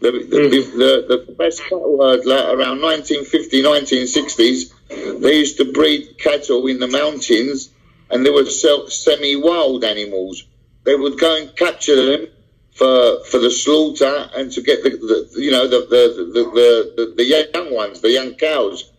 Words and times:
The, 0.00 0.12
the, 0.12 0.18
the, 0.18 0.62
hmm. 0.62 1.28
the, 1.28 1.34
best 1.34 1.62
cattle 1.62 1.98
herd 2.00 2.24
like 2.24 2.44
around 2.44 2.80
1950, 2.80 3.62
1960s, 3.62 5.20
they 5.20 5.38
used 5.38 5.58
to 5.58 5.70
breed 5.72 6.18
cattle 6.18 6.66
in 6.66 6.78
the 6.78 6.88
mountains 6.88 7.70
and 8.10 8.24
they 8.24 8.30
were 8.30 8.46
semi 8.46 9.36
wild 9.36 9.84
animals. 9.84 10.44
They 10.84 10.96
would 10.96 11.18
go 11.18 11.36
and 11.36 11.54
capture 11.54 11.96
them 11.96 12.26
for 12.72 13.24
for 13.24 13.38
the 13.38 13.50
slaughter 13.50 14.30
and 14.34 14.50
to 14.52 14.62
get 14.62 14.82
the, 14.82 14.90
the 14.90 15.40
you 15.40 15.50
know 15.50 15.68
the 15.68 15.80
the, 15.80 16.24
the 16.34 16.92
the, 16.96 17.14
the 17.16 17.24
young 17.24 17.74
ones, 17.74 18.00
the 18.00 18.10
young 18.10 18.34
cows. 18.34 18.90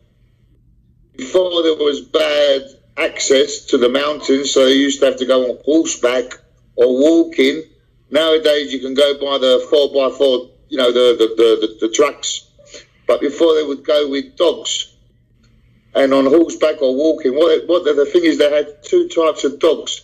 Before 1.17 1.63
there 1.63 1.75
was 1.75 2.01
bad 2.01 2.63
access 2.97 3.65
to 3.65 3.77
the 3.77 3.89
mountains, 3.89 4.51
so 4.51 4.65
they 4.65 4.73
used 4.73 4.99
to 4.99 5.07
have 5.07 5.17
to 5.17 5.25
go 5.25 5.49
on 5.49 5.57
horseback 5.65 6.33
or 6.75 6.87
walking. 6.87 7.63
Nowadays, 8.09 8.73
you 8.73 8.79
can 8.79 8.93
go 8.93 9.13
by 9.15 9.37
the 9.37 9.65
four 9.69 9.91
by 9.93 10.15
four, 10.15 10.50
you 10.71 10.77
know, 10.77 10.91
the 10.91 11.15
the, 11.19 11.27
the, 11.35 11.87
the, 11.87 11.93
trucks. 11.93 12.47
But 13.05 13.19
before 13.19 13.55
they 13.55 13.63
would 13.63 13.83
go 13.83 14.09
with 14.09 14.37
dogs 14.37 14.95
and 15.93 16.13
on 16.13 16.25
horseback 16.25 16.81
or 16.81 16.95
walking. 16.95 17.35
What 17.35 17.67
what 17.67 17.83
the, 17.83 17.93
the 17.93 18.05
thing 18.05 18.23
is, 18.23 18.37
they 18.37 18.49
had 18.49 18.83
two 18.83 19.09
types 19.09 19.43
of 19.43 19.59
dogs. 19.59 20.01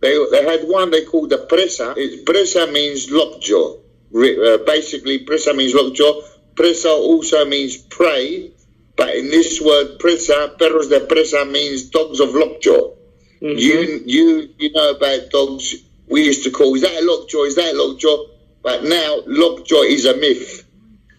They 0.00 0.14
they 0.30 0.44
had 0.44 0.68
one 0.68 0.90
they 0.90 1.04
called 1.04 1.30
the 1.30 1.38
presa. 1.38 1.94
It, 1.96 2.26
presa 2.26 2.70
means 2.70 3.10
lockjaw. 3.10 3.76
Uh, 4.14 4.58
basically, 4.64 5.24
presa 5.24 5.56
means 5.56 5.74
lockjaw. 5.74 6.20
Presa 6.54 6.90
also 6.90 7.44
means 7.46 7.78
prey, 7.78 8.52
but 8.96 9.14
in 9.16 9.30
this 9.30 9.60
word 9.60 9.98
presa, 9.98 10.58
perros 10.58 10.88
de 10.88 11.00
presa 11.00 11.50
means 11.50 11.84
dogs 11.84 12.20
of 12.20 12.34
lockjaw. 12.34 12.94
Mm-hmm. 13.40 13.58
You 13.58 14.02
you 14.04 14.54
you 14.58 14.72
know 14.72 14.90
about 14.90 15.30
dogs. 15.30 15.76
We 16.06 16.24
used 16.24 16.44
to 16.44 16.50
call 16.50 16.74
is 16.74 16.82
that 16.82 17.02
a 17.02 17.06
lockjaw? 17.06 17.44
Is 17.44 17.54
that 17.54 17.74
a 17.74 17.82
lockjaw? 17.82 18.26
But 18.62 18.84
now 18.84 19.22
lockjaw 19.26 19.82
is 19.82 20.04
a 20.04 20.16
myth. 20.16 20.64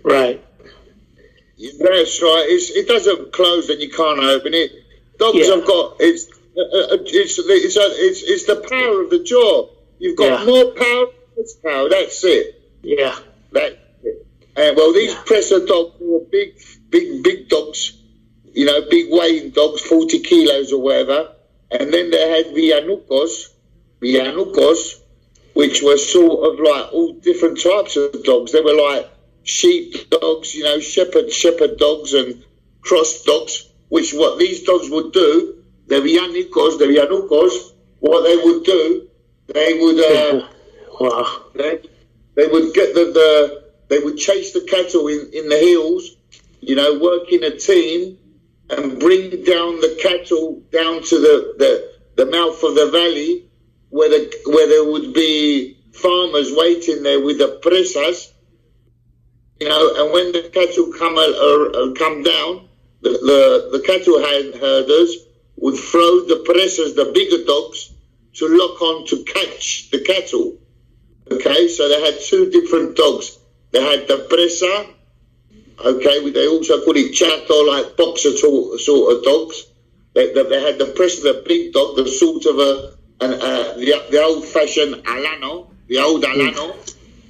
Right. 0.03 0.43
That's 1.79 2.21
right. 2.21 2.45
It's, 2.49 2.71
it 2.71 2.87
doesn't 2.87 3.33
close 3.33 3.69
and 3.69 3.81
you 3.81 3.89
can't 3.89 4.19
open 4.19 4.53
it. 4.53 4.71
Dogs 5.17 5.37
yeah. 5.37 5.55
have 5.55 5.65
got 5.65 5.97
it's 5.99 6.27
uh, 6.57 6.61
uh, 6.61 6.97
it's 7.05 7.37
it's, 7.37 7.77
it's 7.77 8.23
it's 8.23 8.45
the 8.45 8.55
power 8.55 9.01
of 9.01 9.09
the 9.09 9.23
jaw. 9.23 9.69
You've 9.99 10.17
got 10.17 10.39
yeah. 10.39 10.45
more 10.45 10.71
power, 10.71 11.05
less 11.37 11.53
power. 11.63 11.89
That's 11.89 12.23
it. 12.23 12.59
Yeah. 12.81 13.17
That. 13.51 13.77
And 14.55 14.75
well, 14.75 14.93
these 14.93 15.13
yeah. 15.13 15.23
Presa 15.25 15.65
dogs 15.67 15.95
were 15.99 16.21
big, 16.31 16.59
big, 16.89 17.23
big 17.23 17.49
dogs. 17.49 17.93
You 18.53 18.65
know, 18.65 18.81
big 18.89 19.07
weighing 19.09 19.51
dogs, 19.51 19.81
forty 19.81 20.19
kilos 20.19 20.73
or 20.73 20.81
whatever. 20.81 21.35
And 21.69 21.93
then 21.93 22.09
they 22.09 22.29
had 22.29 22.47
Villanucos, 22.47 23.47
Villanucos, 24.01 25.00
which 25.53 25.81
were 25.81 25.97
sort 25.97 26.53
of 26.53 26.59
like 26.59 26.93
all 26.93 27.13
different 27.13 27.61
types 27.61 27.97
of 27.97 28.23
dogs. 28.23 28.51
They 28.51 28.61
were 28.61 28.75
like 28.75 29.09
sheep 29.43 30.09
dogs, 30.09 30.55
you 30.55 30.63
know, 30.63 30.79
shepherd 30.79 31.31
shepherd 31.31 31.77
dogs 31.77 32.13
and 32.13 32.43
cross 32.81 33.23
dogs. 33.23 33.67
Which 33.89 34.13
what 34.13 34.39
these 34.39 34.63
dogs 34.63 34.89
would 34.89 35.11
do 35.11 35.61
the 35.91 35.97
Villanicos, 35.97 36.79
the 36.79 36.85
Villanucos, 36.85 37.73
what 37.99 38.21
they 38.23 38.37
would 38.37 38.63
do, 38.63 39.09
they 39.47 39.77
would, 39.77 39.99
uh, 39.99 40.47
wow. 41.01 41.43
they, 41.53 41.81
they 42.35 42.47
would 42.47 42.73
get 42.73 42.95
the, 42.95 43.11
the, 43.11 43.63
they 43.89 43.99
would 43.99 44.17
chase 44.17 44.53
the 44.53 44.61
cattle 44.61 45.09
in, 45.09 45.29
in 45.33 45.49
the 45.49 45.57
hills, 45.57 46.15
you 46.61 46.75
know, 46.75 46.97
work 46.97 47.29
in 47.33 47.43
a 47.43 47.57
team 47.57 48.17
and 48.69 49.01
bring 49.01 49.31
down 49.43 49.81
the 49.81 49.99
cattle 50.01 50.61
down 50.71 51.03
to 51.03 51.19
the, 51.19 51.55
the, 51.57 51.91
the 52.15 52.31
mouth 52.31 52.63
of 52.63 52.75
the 52.75 52.89
valley 52.89 53.49
where, 53.91 54.09
the, 54.09 54.33
where 54.47 54.67
there 54.67 54.83
would 54.83 55.13
be 55.13 55.77
farmers 55.93 56.51
waiting 56.51 57.03
there 57.03 57.23
with 57.23 57.37
the 57.37 57.59
presas, 57.61 58.31
you 59.59 59.69
know, 59.69 59.93
and 60.03 60.11
when 60.11 60.31
the 60.31 60.49
cattle 60.49 60.91
come, 60.97 61.17
uh, 61.17 61.21
uh, 61.21 61.93
come 61.93 62.23
down, 62.23 62.67
the, 63.01 63.09
the, 63.09 63.77
the 63.77 63.83
cattle 63.85 64.19
herders 64.19 65.17
would 65.57 65.77
throw 65.77 66.21
the 66.21 66.43
presas, 66.47 66.95
the 66.95 67.11
bigger 67.13 67.43
dogs, 67.45 67.93
to 68.33 68.47
lock 68.47 68.81
on 68.81 69.05
to 69.07 69.23
catch 69.23 69.89
the 69.91 69.99
cattle. 69.99 70.57
Okay, 71.29 71.67
so 71.67 71.87
they 71.87 72.01
had 72.01 72.19
two 72.19 72.49
different 72.49 72.95
dogs. 72.95 73.37
They 73.71 73.81
had 73.81 74.07
the 74.07 74.27
presa, 74.29 74.93
okay, 75.85 76.29
they 76.31 76.47
also 76.47 76.83
call 76.83 76.97
it 76.97 77.13
chato, 77.13 77.63
like 77.65 77.95
boxer 77.97 78.31
sort 78.31 79.15
of 79.15 79.23
dogs. 79.23 79.65
They, 80.13 80.33
they 80.33 80.61
had 80.61 80.79
the 80.79 80.93
presa, 80.97 81.23
the 81.23 81.43
big 81.45 81.73
dog, 81.73 81.97
the 81.97 82.07
sort 82.07 82.45
of 82.45 82.59
a, 82.59 82.97
an, 83.21 83.33
uh, 83.33 83.73
the, 83.77 84.05
the 84.11 84.23
old 84.23 84.45
fashioned 84.45 84.95
alano, 85.05 85.69
the 85.87 85.99
old 85.99 86.23
alano, 86.23 86.75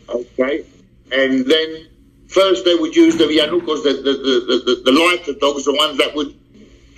okay, 0.10 0.66
and 1.12 1.46
then 1.46 1.88
first 2.28 2.66
they 2.66 2.76
would 2.76 2.96
use 2.96 3.18
the 3.18 3.26
Villanucos, 3.26 3.84
the, 3.84 3.94
the, 3.94 4.02
the, 4.02 4.64
the, 4.66 4.82
the 4.86 4.92
lighter 4.92 5.34
dogs, 5.34 5.66
the 5.66 5.74
ones 5.74 5.98
that 5.98 6.16
would 6.16 6.36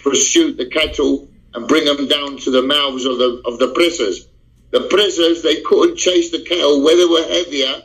pursue 0.04 0.54
the 0.54 0.68
cattle 0.68 1.28
and 1.54 1.68
bring 1.68 1.86
them 1.86 2.08
down 2.08 2.38
to 2.38 2.52
the 2.52 2.62
mouths 2.62 3.06
of 3.06 3.18
the 3.18 3.42
of 3.46 3.60
the 3.60 3.74
presas. 3.74 4.28
The 4.72 4.88
presas 4.90 5.44
they 5.44 5.62
couldn't 5.62 5.98
chase 5.98 6.32
the 6.32 6.44
cattle 6.44 6.84
where 6.84 6.98
they 6.98 7.06
were 7.06 7.28
heavier. 7.28 7.84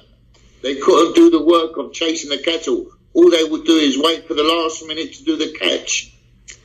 They 0.63 0.77
couldn't 0.77 1.15
do 1.15 1.31
the 1.31 1.45
work 1.45 1.77
of 1.77 1.93
chasing 1.93 2.31
the 2.31 2.39
cattle. 2.39 2.87
All 3.15 3.31
they 3.31 3.45
would 3.45 3.65
do 3.65 3.77
is 3.77 3.99
wait 3.99 4.27
for 4.27 4.35
the 4.35 4.43
last 4.43 4.85
minute 4.87 5.15
to 5.15 5.25
do 5.25 5.37
the 5.37 5.53
catch. 5.53 6.15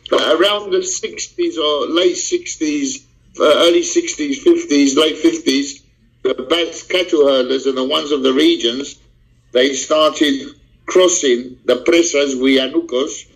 But 0.10 0.40
around 0.40 0.72
the 0.72 0.80
60s 0.80 1.58
or 1.58 1.88
late 1.88 2.16
60s, 2.16 2.98
uh, 2.98 3.08
Uh, 3.40 3.44
early 3.66 3.82
60s, 3.82 4.44
50s, 4.44 4.96
late 4.96 5.18
50s, 5.18 5.82
the 6.22 6.36
best 6.50 6.90
cattle 6.90 7.28
herders 7.28 7.66
and 7.66 7.78
the 7.78 7.84
ones 7.84 8.12
of 8.12 8.22
the 8.24 8.34
regions, 8.34 9.00
they 9.52 9.74
started 9.74 10.56
crossing 10.86 11.58
the 11.66 11.78
presas 11.78 12.36
Villanucos, 12.36 13.28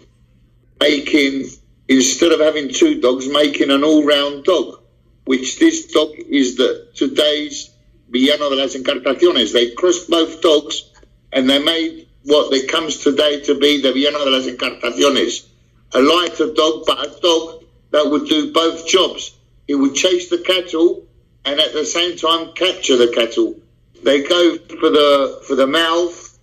making 0.79 1.47
instead 1.87 2.31
of 2.31 2.39
having 2.39 2.69
two 2.69 3.01
dogs, 3.01 3.27
making 3.27 3.71
an 3.71 3.83
all-round 3.83 4.43
dog, 4.43 4.79
which 5.25 5.59
this 5.59 5.87
dog 5.87 6.11
is 6.29 6.55
the 6.57 6.87
today's 6.93 7.71
Villano 8.09 8.49
de 8.49 8.55
las 8.55 8.75
Encartaciones. 8.75 9.51
They 9.53 9.71
crossed 9.71 10.09
both 10.09 10.41
dogs 10.41 10.91
and 11.31 11.49
they 11.49 11.59
made 11.59 12.07
what 12.23 12.51
they 12.51 12.65
comes 12.65 12.97
today 12.97 13.41
to 13.41 13.59
be 13.59 13.81
the 13.81 13.93
Villano 13.93 14.23
de 14.25 14.31
las 14.31 14.47
Encartaciones. 14.47 15.45
A 15.93 16.01
lighter 16.01 16.53
dog, 16.53 16.83
but 16.85 17.05
a 17.05 17.19
dog 17.21 17.63
that 17.91 18.09
would 18.09 18.27
do 18.27 18.51
both 18.53 18.87
jobs. 18.87 19.36
He 19.67 19.75
would 19.75 19.95
chase 19.95 20.29
the 20.29 20.39
cattle 20.39 21.05
and 21.45 21.59
at 21.59 21.73
the 21.73 21.85
same 21.85 22.17
time 22.17 22.53
capture 22.53 22.97
the 22.97 23.09
cattle. 23.13 23.55
They 24.03 24.23
go 24.23 24.57
for 24.57 24.89
the 24.89 25.41
for 25.47 25.55
the 25.55 25.67
mouth, 25.67 26.39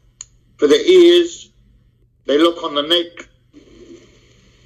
for 0.56 0.66
the 0.66 0.80
ears, 0.80 1.50
they 2.26 2.38
look 2.38 2.62
on 2.62 2.74
the 2.74 2.82
neck, 2.82 3.28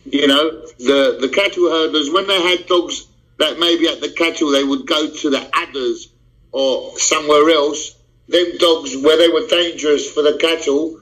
you 0.05 0.27
know, 0.27 0.67
the, 0.79 1.19
the 1.21 1.29
cattle 1.29 1.71
herders, 1.71 2.11
when 2.11 2.27
they 2.27 2.41
had 2.41 2.67
dogs 2.67 3.07
that 3.39 3.59
maybe 3.59 3.89
at 3.89 4.01
the 4.01 4.11
cattle 4.11 4.51
they 4.51 4.65
would 4.65 4.87
go 4.87 5.11
to 5.11 5.31
the 5.31 5.51
adders 5.53 6.09
or 6.53 6.97
somewhere 6.99 7.51
else, 7.51 7.97
them 8.29 8.57
dogs 8.59 8.97
where 8.97 9.17
they 9.17 9.29
were 9.29 9.47
dangerous 9.49 10.11
for 10.11 10.23
the 10.23 10.37
cattle, 10.41 11.01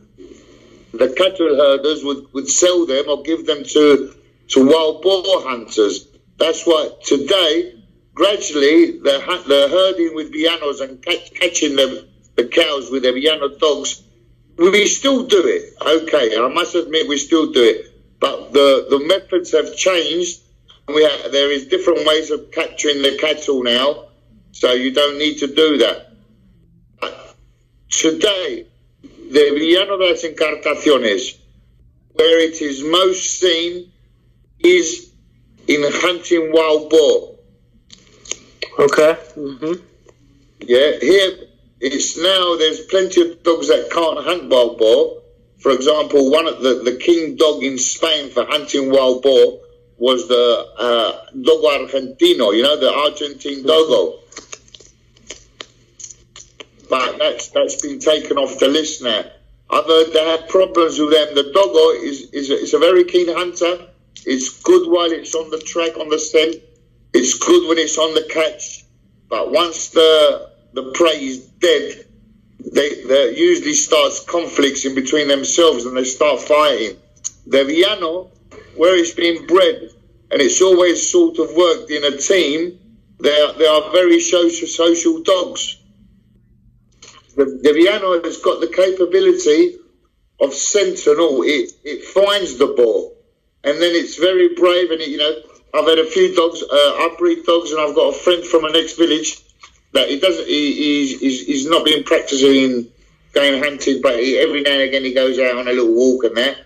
the 0.92 1.08
cattle 1.10 1.56
herders 1.56 2.02
would, 2.04 2.32
would 2.32 2.48
sell 2.48 2.86
them 2.86 3.04
or 3.08 3.22
give 3.22 3.46
them 3.46 3.62
to, 3.64 4.14
to 4.48 4.66
wild 4.66 5.02
boar 5.02 5.42
hunters. 5.42 6.08
That's 6.38 6.64
why 6.64 6.90
today, 7.04 7.82
gradually, 8.14 8.98
they're, 9.00 9.24
they're 9.48 9.68
herding 9.68 10.14
with 10.14 10.32
Villanos 10.32 10.80
and 10.80 11.02
catch, 11.02 11.32
catching 11.34 11.76
them, 11.76 12.08
the 12.34 12.44
cows 12.44 12.90
with 12.90 13.02
their 13.02 13.12
Villano 13.12 13.56
dogs, 13.56 14.02
we 14.58 14.86
still 14.86 15.24
do 15.24 15.42
it. 15.46 15.74
Okay, 15.80 16.34
and 16.34 16.44
I 16.44 16.48
must 16.48 16.74
admit 16.74 17.08
we 17.08 17.18
still 17.18 17.52
do 17.52 17.62
it 17.62 17.92
but 18.20 18.52
the, 18.52 18.86
the 18.88 18.98
methods 19.00 19.52
have 19.52 19.76
changed. 19.76 20.40
We 20.88 21.02
have, 21.02 21.32
there 21.32 21.50
is 21.50 21.66
different 21.66 22.06
ways 22.06 22.30
of 22.30 22.50
capturing 22.50 23.02
the 23.02 23.16
cattle 23.18 23.62
now, 23.62 24.06
so 24.52 24.72
you 24.72 24.92
don't 24.92 25.18
need 25.18 25.38
to 25.38 25.46
do 25.48 25.78
that. 25.78 26.12
Today, 27.90 28.66
the 29.02 29.50
Villano 29.50 29.98
de 29.98 30.10
las 30.10 30.22
Encartaciones, 30.22 31.38
where 32.14 32.40
it 32.40 32.60
is 32.60 32.82
most 32.82 33.38
seen, 33.38 33.92
is 34.60 35.12
in 35.68 35.82
hunting 35.84 36.52
wild 36.52 36.90
boar. 36.90 37.36
Okay. 38.78 39.16
Mm-hmm. 39.36 39.82
Yeah, 40.60 40.98
here 41.00 41.38
it's 41.80 42.16
now 42.16 42.56
there's 42.56 42.80
plenty 42.86 43.20
of 43.22 43.42
dogs 43.42 43.68
that 43.68 43.90
can't 43.90 44.24
hunt 44.24 44.48
wild 44.48 44.78
boar, 44.78 45.22
for 45.66 45.72
example, 45.72 46.30
one 46.30 46.46
of 46.46 46.62
the, 46.62 46.82
the 46.84 46.96
king 46.96 47.36
dog 47.36 47.62
in 47.64 47.78
Spain 47.78 48.30
for 48.30 48.44
hunting 48.46 48.90
wild 48.90 49.22
boar 49.22 49.60
was 49.98 50.28
the 50.28 50.66
uh, 50.78 51.26
Dogo 51.32 51.68
Argentino, 51.68 52.54
you 52.54 52.62
know, 52.62 52.78
the 52.78 52.92
Argentine 52.92 53.64
dogo. 53.66 54.20
But 56.88 57.18
that's 57.18 57.48
that's 57.48 57.82
been 57.82 57.98
taken 57.98 58.36
off 58.36 58.60
the 58.60 58.68
list 58.68 59.02
now. 59.02 59.24
I've 59.68 59.86
heard 59.86 60.12
they 60.12 60.24
have 60.24 60.48
problems 60.48 61.00
with 61.00 61.10
them. 61.10 61.34
The 61.34 61.50
dogo 61.52 62.00
is, 62.00 62.30
is, 62.30 62.50
a, 62.50 62.54
is 62.54 62.74
a 62.74 62.78
very 62.78 63.02
keen 63.04 63.34
hunter. 63.34 63.88
It's 64.24 64.62
good 64.62 64.90
while 64.90 65.10
it's 65.10 65.34
on 65.34 65.50
the 65.50 65.58
track, 65.58 65.96
on 65.98 66.08
the 66.08 66.18
scent. 66.18 66.56
It's 67.12 67.34
good 67.34 67.68
when 67.68 67.78
it's 67.78 67.98
on 67.98 68.14
the 68.14 68.26
catch. 68.32 68.84
But 69.28 69.52
once 69.52 69.88
the 69.90 70.50
the 70.72 70.92
prey 70.92 71.24
is 71.24 71.38
dead, 71.38 72.06
they 72.72 73.02
there 73.04 73.30
usually 73.32 73.74
starts 73.74 74.20
conflicts 74.20 74.84
in 74.84 74.94
between 74.94 75.28
themselves 75.28 75.84
and 75.84 75.96
they 75.96 76.04
start 76.04 76.40
fighting. 76.40 76.96
The 77.46 77.64
Villano, 77.64 78.30
where 78.76 78.96
it's 78.96 79.12
been 79.12 79.46
bred, 79.46 79.90
and 80.30 80.40
it's 80.40 80.60
always 80.60 81.10
sort 81.10 81.38
of 81.38 81.54
worked 81.54 81.90
in 81.90 82.04
a 82.04 82.16
team, 82.16 82.78
they 83.20 83.40
are, 83.40 83.52
they 83.54 83.66
are 83.66 83.90
very 83.92 84.20
social, 84.20 84.66
social 84.66 85.22
dogs. 85.22 85.78
The, 87.36 87.44
the 87.44 87.72
Villano 87.72 88.22
has 88.22 88.38
got 88.38 88.60
the 88.60 88.68
capability 88.68 89.76
of 90.40 90.52
sentinel. 90.52 91.42
It, 91.42 91.72
it 91.84 92.04
finds 92.04 92.58
the 92.58 92.66
boar, 92.66 93.12
and 93.66 93.82
then 93.82 93.94
it's 93.94 94.16
very 94.16 94.54
brave. 94.54 94.90
And 94.90 95.00
it, 95.00 95.08
you 95.08 95.18
know, 95.18 95.34
I've 95.74 95.86
had 95.86 95.98
a 95.98 96.06
few 96.06 96.34
dogs, 96.34 96.62
uh, 96.62 97.08
breed 97.18 97.44
dogs, 97.44 97.72
and 97.72 97.80
I've 97.80 97.94
got 97.94 98.14
a 98.14 98.18
friend 98.18 98.44
from 98.44 98.62
the 98.62 98.70
next 98.70 98.96
village 98.96 99.42
that 99.92 100.08
he 100.08 100.20
doesn't. 100.20 100.46
He, 100.46 100.72
he's, 100.72 101.20
he's, 101.20 101.46
he's 101.46 101.68
not 101.68 101.84
been 101.84 102.04
practicing 102.04 102.88
going 103.32 103.62
hunting, 103.62 104.00
but 104.00 104.18
he, 104.18 104.38
every 104.38 104.62
now 104.62 104.72
and 104.72 104.82
again 104.82 105.04
he 105.04 105.12
goes 105.12 105.38
out 105.38 105.56
on 105.56 105.68
a 105.68 105.72
little 105.72 105.92
walk 105.92 106.24
and 106.24 106.36
that. 106.36 106.56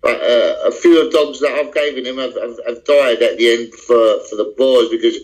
But 0.00 0.20
uh, 0.20 0.68
a 0.68 0.70
few 0.70 1.04
of 1.04 1.12
dogs 1.12 1.40
that 1.40 1.50
I've 1.50 1.74
given 1.74 2.06
him 2.06 2.18
have, 2.18 2.34
have, 2.34 2.58
have 2.66 2.84
died 2.84 3.22
at 3.22 3.38
the 3.38 3.52
end 3.52 3.74
for, 3.74 4.20
for 4.28 4.36
the 4.36 4.54
boars 4.56 4.90
because 4.90 5.16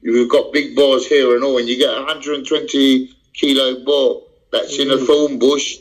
you've 0.00 0.30
got 0.30 0.52
big 0.52 0.74
boars 0.74 1.06
here 1.06 1.34
and 1.34 1.44
all, 1.44 1.58
and 1.58 1.68
you 1.68 1.78
get 1.78 1.90
a 1.90 2.00
120 2.00 3.14
kilo 3.34 3.84
boar 3.84 4.22
that's 4.50 4.78
in 4.78 4.90
a 4.90 4.98
thorn 4.98 5.38
bush. 5.38 5.78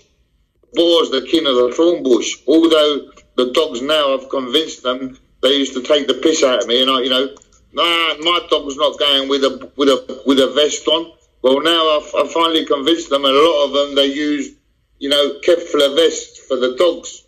Boar's 0.74 1.12
the 1.12 1.26
king 1.30 1.48
of 1.48 1.56
the 1.56 1.74
thorn 1.76 2.04
bush. 2.04 2.38
Although 2.48 3.12
the 3.36 3.52
dogs 3.52 3.82
now 3.82 4.14
I've 4.14 4.30
convinced 4.30 4.84
them 4.84 5.18
they 5.42 5.58
used 5.58 5.74
to 5.74 5.82
take 5.82 6.08
the 6.08 6.14
piss 6.14 6.44
out 6.44 6.62
of 6.62 6.68
me, 6.68 6.82
and 6.82 6.92
I, 6.92 7.02
you 7.02 7.10
know, 7.10 7.28
nah, 7.74 8.16
my 8.20 8.46
dog's 8.50 8.78
not 8.78 9.00
going 9.00 9.28
with 9.28 9.44
a 9.44 9.72
with 9.76 9.90
a 9.90 10.22
with 10.26 10.40
a 10.40 10.52
vest 10.54 10.88
on. 10.88 11.12
Well, 11.42 11.62
now 11.62 11.98
I've, 11.98 12.14
I've 12.16 12.32
finally 12.32 12.66
convinced 12.66 13.10
them, 13.10 13.26
and 13.26 13.36
a 13.36 13.40
lot 13.42 13.66
of 13.66 13.74
them 13.74 13.96
they 13.96 14.06
use, 14.06 14.52
you 15.00 15.10
know, 15.10 15.40
Kevlar 15.44 15.96
vests 15.96 16.38
for 16.48 16.58
the 16.58 16.76
dogs. 16.76 17.24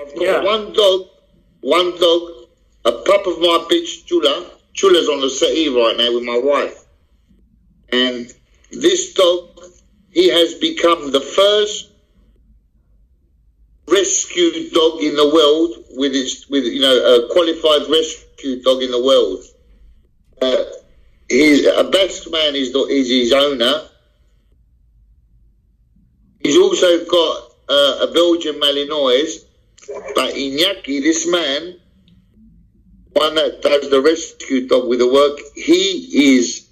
I've 0.00 0.12
got 0.14 0.22
Yeah. 0.22 0.42
one 0.42 0.72
dog, 0.72 1.08
one 1.60 1.96
dog, 2.00 2.30
a 2.84 2.92
pup 2.92 3.26
of 3.26 3.38
my 3.38 3.64
bitch 3.70 4.06
Chula. 4.06 4.46
Chula's 4.74 5.08
on 5.08 5.20
the 5.20 5.30
settee 5.30 5.68
right 5.68 5.96
now 5.96 6.12
with 6.14 6.24
my 6.24 6.38
wife, 6.38 6.84
and 7.90 8.32
this 8.72 9.14
dog, 9.14 9.48
he 10.10 10.28
has 10.28 10.54
become 10.54 11.12
the 11.12 11.20
first 11.20 11.87
rescue 13.90 14.70
dog 14.70 15.00
in 15.02 15.16
the 15.16 15.28
world 15.32 15.84
with 15.96 16.14
its 16.14 16.48
with 16.48 16.64
you 16.64 16.80
know 16.80 16.96
a 16.96 17.28
qualified 17.32 17.88
rescue 17.90 18.62
dog 18.62 18.82
in 18.82 18.90
the 18.90 19.02
world. 19.02 19.44
Uh, 20.40 20.64
he's 21.28 21.66
a 21.66 21.84
best 21.84 22.30
man 22.30 22.54
is 22.54 22.74
is 22.74 23.08
his 23.08 23.32
owner. 23.32 23.82
He's 26.40 26.56
also 26.56 27.04
got 27.04 27.50
uh, 27.68 28.06
a 28.08 28.12
Belgian 28.12 28.56
Malinois, 28.60 29.44
but 30.14 30.34
Iñaki, 30.34 31.02
this 31.02 31.26
man, 31.26 31.78
one 33.12 33.34
that 33.34 33.60
does 33.60 33.90
the 33.90 34.00
rescue 34.00 34.68
dog 34.68 34.88
with 34.88 35.00
the 35.00 35.12
work, 35.12 35.38
he 35.54 36.36
is 36.36 36.68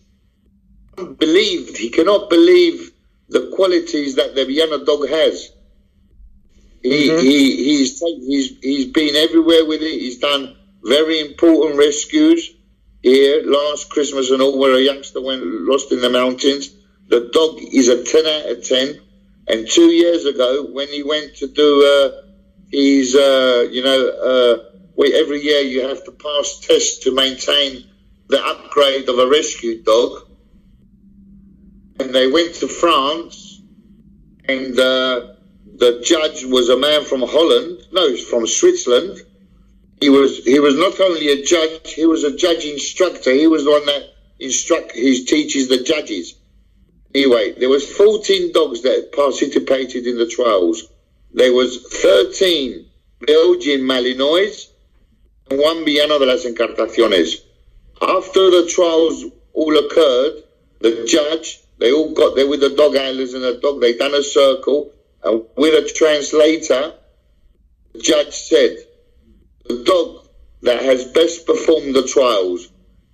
believed. 1.18 1.76
He 1.76 1.90
cannot 1.90 2.30
believe 2.30 2.92
the 3.28 3.52
qualities 3.54 4.14
that 4.14 4.34
the 4.34 4.44
Vienna 4.44 4.84
dog 4.84 5.08
has. 5.08 5.50
He, 6.90 7.08
Mhm. 7.08 7.20
he 7.22 7.38
he's 7.64 8.00
he's 8.00 8.48
he's 8.62 8.86
been 8.86 9.14
everywhere 9.16 9.64
with 9.64 9.82
it. 9.82 10.00
He's 10.04 10.18
done 10.18 10.56
very 10.82 11.18
important 11.20 11.76
rescues 11.76 12.50
here 13.02 13.42
last 13.44 13.90
Christmas 13.90 14.30
and 14.30 14.40
all, 14.42 14.56
where 14.58 14.74
a 14.74 14.80
youngster 14.80 15.20
went 15.20 15.42
lost 15.44 15.90
in 15.92 16.00
the 16.00 16.10
mountains. 16.10 16.70
The 17.08 17.20
dog 17.32 17.58
is 17.80 17.88
a 17.88 18.02
ten 18.04 18.26
out 18.26 18.50
of 18.50 18.64
ten. 18.64 19.00
And 19.48 19.68
two 19.68 19.90
years 20.02 20.24
ago, 20.26 20.66
when 20.76 20.88
he 20.88 21.02
went 21.04 21.36
to 21.36 21.46
do 21.46 21.68
uh, 21.84 22.22
his, 22.70 23.14
uh, 23.14 23.68
you 23.70 23.82
know, 23.82 24.00
uh, 24.08 25.04
every 25.22 25.40
year 25.40 25.60
you 25.60 25.82
have 25.88 26.02
to 26.04 26.10
pass 26.12 26.60
tests 26.66 27.04
to 27.04 27.12
maintain 27.12 27.84
the 28.28 28.44
upgrade 28.44 29.08
of 29.08 29.18
a 29.20 29.26
rescue 29.28 29.82
dog. 29.82 30.12
And 32.00 32.14
they 32.14 32.26
went 32.26 32.54
to 32.56 32.68
France, 32.68 33.60
and 34.48 34.78
uh, 34.78 35.35
the 35.78 36.00
judge 36.04 36.44
was 36.44 36.68
a 36.68 36.78
man 36.78 37.04
from 37.04 37.20
Holland, 37.20 37.86
no, 37.92 38.16
from 38.16 38.46
Switzerland. 38.46 39.20
He 40.00 40.08
was 40.08 40.44
he 40.44 40.60
was 40.60 40.76
not 40.76 41.00
only 41.00 41.28
a 41.28 41.42
judge, 41.42 41.92
he 41.92 42.06
was 42.06 42.24
a 42.24 42.36
judge 42.36 42.64
instructor. 42.64 43.32
He 43.32 43.46
was 43.46 43.64
the 43.64 43.70
one 43.70 43.86
that 43.86 44.14
instruct 44.38 44.92
he 44.92 45.24
teaches 45.24 45.68
the 45.68 45.82
judges. 45.82 46.34
Anyway, 47.14 47.52
there 47.58 47.68
was 47.70 47.90
14 47.96 48.52
dogs 48.52 48.82
that 48.82 49.12
participated 49.12 50.06
in 50.06 50.18
the 50.18 50.26
trials. 50.26 50.84
There 51.32 51.52
was 51.52 51.82
13 52.02 52.86
Belgian 53.26 53.80
Malinois 53.80 54.68
and 55.50 55.58
one 55.58 55.84
Villano 55.84 56.18
de 56.18 56.26
las 56.26 56.44
Encartaciones. 56.44 57.36
After 58.02 58.50
the 58.50 58.66
trials 58.68 59.24
all 59.54 59.78
occurred, 59.78 60.42
the 60.80 61.04
judge, 61.06 61.60
they 61.78 61.92
all 61.92 62.12
got 62.12 62.36
there 62.36 62.46
with 62.46 62.60
the 62.60 62.70
dog 62.70 62.94
handlers 62.96 63.32
and 63.32 63.42
the 63.42 63.58
dog, 63.62 63.80
they 63.80 63.96
done 63.96 64.14
a 64.14 64.22
circle, 64.22 64.92
and 65.26 65.42
with 65.56 65.74
a 65.74 65.92
translator, 65.92 66.94
the 67.92 68.00
judge 68.00 68.32
said, 68.32 68.76
the 69.68 69.82
dog 69.82 70.28
that 70.62 70.82
has 70.82 71.04
best 71.06 71.46
performed 71.46 71.94
the 71.94 72.06
trials 72.06 72.68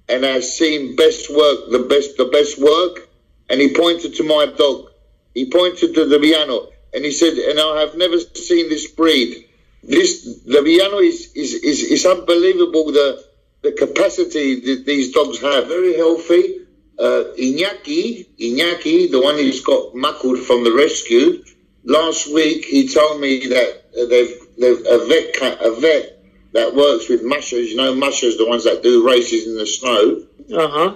and 0.08 0.22
has 0.24 0.56
seen 0.56 0.94
best 0.94 1.34
work, 1.34 1.70
the 1.70 1.86
best, 1.88 2.18
the 2.18 2.26
best 2.26 2.60
work, 2.60 3.08
and 3.48 3.60
he 3.60 3.74
pointed 3.74 4.14
to 4.16 4.24
my 4.24 4.46
dog. 4.46 4.90
He 5.34 5.50
pointed 5.50 5.94
to 5.94 6.04
the 6.04 6.18
Villano, 6.18 6.68
and 6.92 7.02
he 7.04 7.12
said, 7.12 7.32
and 7.34 7.58
I 7.58 7.80
have 7.80 7.96
never 7.96 8.20
seen 8.20 8.68
this 8.68 8.90
breed. 8.90 9.48
This 9.82 10.42
the 10.44 10.60
Villano 10.62 10.98
is 10.98 11.32
is, 11.34 11.54
is, 11.54 11.80
is 11.82 12.06
unbelievable. 12.06 12.92
The 12.92 13.24
the 13.62 13.72
capacity 13.72 14.60
that 14.60 14.84
these 14.84 15.12
dogs 15.12 15.40
have, 15.40 15.66
very 15.66 15.96
healthy. 15.96 16.58
Uh, 16.98 17.24
Iñaki, 17.38 18.26
Iñaki, 18.38 19.10
the 19.10 19.20
one 19.20 19.36
who's 19.36 19.62
got 19.62 19.94
Makur 19.94 20.38
from 20.38 20.62
the 20.62 20.72
rescue, 20.72 21.42
last 21.84 22.32
week 22.32 22.64
he 22.64 22.88
told 22.88 23.20
me 23.20 23.46
that 23.48 23.84
uh, 23.98 24.06
they've, 24.06 24.34
they've 24.58 24.86
a 24.86 25.06
vet 25.06 25.60
a 25.60 25.80
vet 25.80 26.18
that 26.52 26.74
works 26.74 27.08
with 27.08 27.22
mushers. 27.22 27.70
You 27.70 27.76
know, 27.76 27.94
mushers, 27.94 28.36
the 28.36 28.48
ones 28.48 28.64
that 28.64 28.82
do 28.82 29.06
races 29.06 29.46
in 29.46 29.56
the 29.56 29.66
snow. 29.66 30.24
Uh 30.52 30.68
huh. 30.68 30.94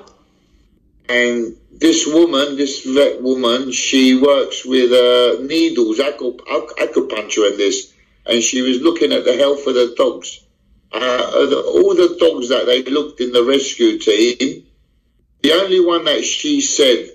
And 1.09 1.57
this 1.73 2.07
woman, 2.07 2.57
this 2.57 2.85
vet 2.85 3.23
woman, 3.23 3.71
she 3.71 4.21
works 4.21 4.65
with 4.65 4.93
uh, 4.93 5.43
needles, 5.43 5.99
acu- 5.99 6.41
ac- 6.49 6.87
acupuncture, 6.87 7.51
and 7.51 7.59
this. 7.59 7.93
And 8.27 8.43
she 8.43 8.63
was 8.63 8.81
looking 8.81 9.13
at 9.13 9.25
the 9.25 9.37
health 9.37 9.67
of 9.67 9.75
the 9.75 9.95
dogs. 9.97 10.43
Uh, 10.93 11.47
the, 11.47 11.63
all 11.63 11.95
the 11.95 12.17
dogs 12.19 12.49
that 12.49 12.67
they 12.67 12.83
looked 12.85 13.21
in 13.21 13.33
the 13.33 13.45
rescue 13.45 13.99
team, 13.99 14.67
the 15.43 15.53
only 15.53 15.85
one 15.85 16.05
that 16.05 16.25
she 16.25 16.61
said 16.61 17.11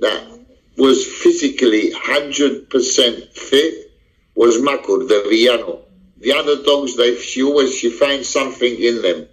that 0.00 0.33
was 0.76 1.06
physically 1.06 1.92
100% 1.92 3.32
fit 3.32 3.92
was 4.34 4.58
Makur, 4.58 5.08
the 5.08 5.24
Villano. 5.28 5.82
The 6.18 6.32
other 6.32 6.62
dogs, 6.62 6.96
they 6.96 7.16
she 7.16 7.42
always 7.42 7.74
she 7.74 7.90
finds 7.90 8.28
something 8.28 8.74
in 8.74 9.02
them. 9.02 9.28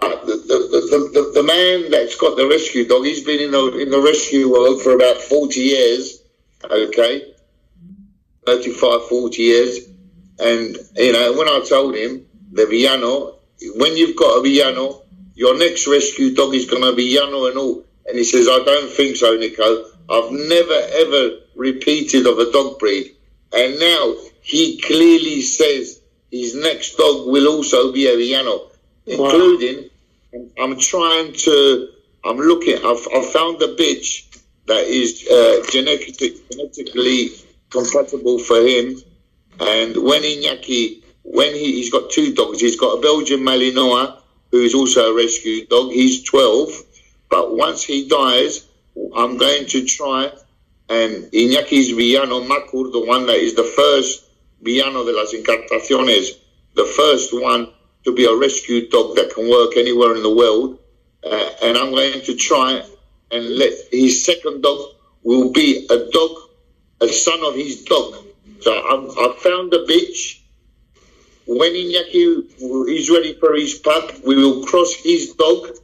Uh, 0.00 0.24
the, 0.24 0.36
the, 0.36 0.58
the, 0.90 1.10
the, 1.12 1.32
the 1.34 1.42
man 1.42 1.90
that's 1.90 2.16
got 2.16 2.36
the 2.36 2.46
rescue 2.48 2.86
dog, 2.86 3.04
he's 3.04 3.24
been 3.24 3.40
in 3.40 3.50
the 3.52 3.78
in 3.78 3.90
the 3.90 4.00
rescue 4.00 4.50
world 4.50 4.82
for 4.82 4.94
about 4.94 5.18
40 5.18 5.60
years, 5.60 6.22
okay, 6.64 7.34
35, 8.46 9.08
40 9.08 9.42
years. 9.42 9.78
And, 10.38 10.76
you 10.96 11.12
know, 11.12 11.32
when 11.34 11.48
I 11.48 11.60
told 11.60 11.94
him, 11.94 12.26
the 12.50 12.66
Villano, 12.66 13.38
when 13.76 13.96
you've 13.96 14.16
got 14.16 14.38
a 14.38 14.42
Villano, 14.42 15.02
your 15.34 15.56
next 15.58 15.86
rescue 15.86 16.34
dog 16.34 16.54
is 16.54 16.68
going 16.68 16.82
to 16.82 16.94
be 16.94 17.14
Yano 17.14 17.48
and 17.48 17.58
all. 17.58 17.84
And 18.06 18.18
he 18.18 18.24
says, 18.24 18.48
I 18.48 18.58
don't 18.64 18.90
think 18.90 19.16
so, 19.16 19.36
Nico. 19.36 19.84
I've 20.08 20.30
never, 20.30 20.80
ever 20.92 21.38
repeated 21.54 22.26
of 22.26 22.38
a 22.38 22.50
dog 22.52 22.78
breed. 22.78 23.14
And 23.52 23.78
now 23.78 24.14
he 24.42 24.80
clearly 24.80 25.40
says 25.42 26.00
his 26.30 26.54
next 26.54 26.96
dog 26.96 27.28
will 27.28 27.48
also 27.48 27.92
be 27.92 28.06
a 28.06 28.16
Villano, 28.16 28.70
including, 29.06 29.88
I'm 30.58 30.78
trying 30.78 31.32
to, 31.32 31.88
I'm 32.24 32.38
looking, 32.38 32.76
I've, 32.76 33.06
I've 33.14 33.30
found 33.30 33.62
a 33.62 33.74
bitch 33.74 34.24
that 34.66 34.84
is 34.84 35.26
uh, 35.28 35.64
genetic, 35.70 36.16
genetically 36.50 37.30
compatible 37.70 38.38
for 38.38 38.60
him. 38.60 38.96
And 39.60 39.96
when 40.02 40.22
Iñaki, 40.22 41.02
when 41.22 41.54
he, 41.54 41.74
he's 41.74 41.92
got 41.92 42.10
two 42.10 42.34
dogs, 42.34 42.60
he's 42.60 42.78
got 42.78 42.98
a 42.98 43.00
Belgian 43.00 43.40
Malinois, 43.40 44.18
who 44.50 44.58
is 44.58 44.74
also 44.74 45.12
a 45.12 45.16
rescue 45.16 45.66
dog. 45.66 45.90
He's 45.92 46.22
12. 46.24 46.70
But 47.30 47.56
once 47.56 47.82
he 47.82 48.08
dies, 48.08 48.66
I'm 49.16 49.36
going 49.36 49.66
to 49.66 49.84
try 49.84 50.32
and 50.88 51.24
Iñaki's 51.32 51.90
Villano 51.90 52.40
Makur, 52.42 52.92
the 52.92 53.04
one 53.06 53.26
that 53.26 53.36
is 53.36 53.54
the 53.54 53.64
first 53.64 54.24
Villano 54.60 55.04
de 55.04 55.12
las 55.12 55.32
Encartaciones, 55.32 56.38
the 56.74 56.84
first 56.84 57.32
one 57.32 57.70
to 58.04 58.14
be 58.14 58.26
a 58.26 58.34
rescue 58.34 58.88
dog 58.88 59.16
that 59.16 59.34
can 59.34 59.48
work 59.48 59.76
anywhere 59.76 60.14
in 60.14 60.22
the 60.22 60.34
world. 60.34 60.78
Uh, 61.24 61.50
and 61.62 61.78
I'm 61.78 61.90
going 61.90 62.20
to 62.20 62.36
try 62.36 62.82
and 63.30 63.48
let 63.56 63.72
his 63.90 64.24
second 64.24 64.62
dog 64.62 64.90
will 65.22 65.50
be 65.52 65.86
a 65.90 66.10
dog, 66.10 66.30
a 67.00 67.08
son 67.08 67.42
of 67.44 67.54
his 67.54 67.84
dog. 67.84 68.14
So 68.60 68.72
I'm, 68.72 69.10
I 69.10 69.34
found 69.42 69.72
a 69.72 69.84
bitch. 69.84 70.40
When 71.46 71.72
Iñaki 71.72 72.88
is 72.88 73.10
ready 73.10 73.34
for 73.34 73.54
his 73.54 73.74
pup, 73.74 74.12
we 74.24 74.36
will 74.36 74.64
cross 74.64 74.94
his 74.94 75.34
dog, 75.34 75.76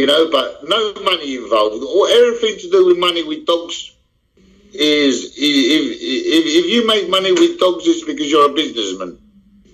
you 0.00 0.06
know, 0.06 0.30
but 0.30 0.66
no 0.66 0.94
money 1.02 1.36
involved. 1.36 1.84
Or 1.84 2.08
everything 2.08 2.58
to 2.60 2.70
do 2.70 2.86
with 2.86 2.96
money 2.96 3.22
with 3.22 3.44
dogs 3.44 3.94
is 4.72 5.36
if, 5.36 5.36
if, 5.36 6.64
if 6.64 6.70
you 6.70 6.86
make 6.86 7.10
money 7.10 7.32
with 7.32 7.60
dogs, 7.60 7.86
it's 7.86 8.02
because 8.02 8.30
you're 8.30 8.50
a 8.50 8.54
businessman. 8.54 9.18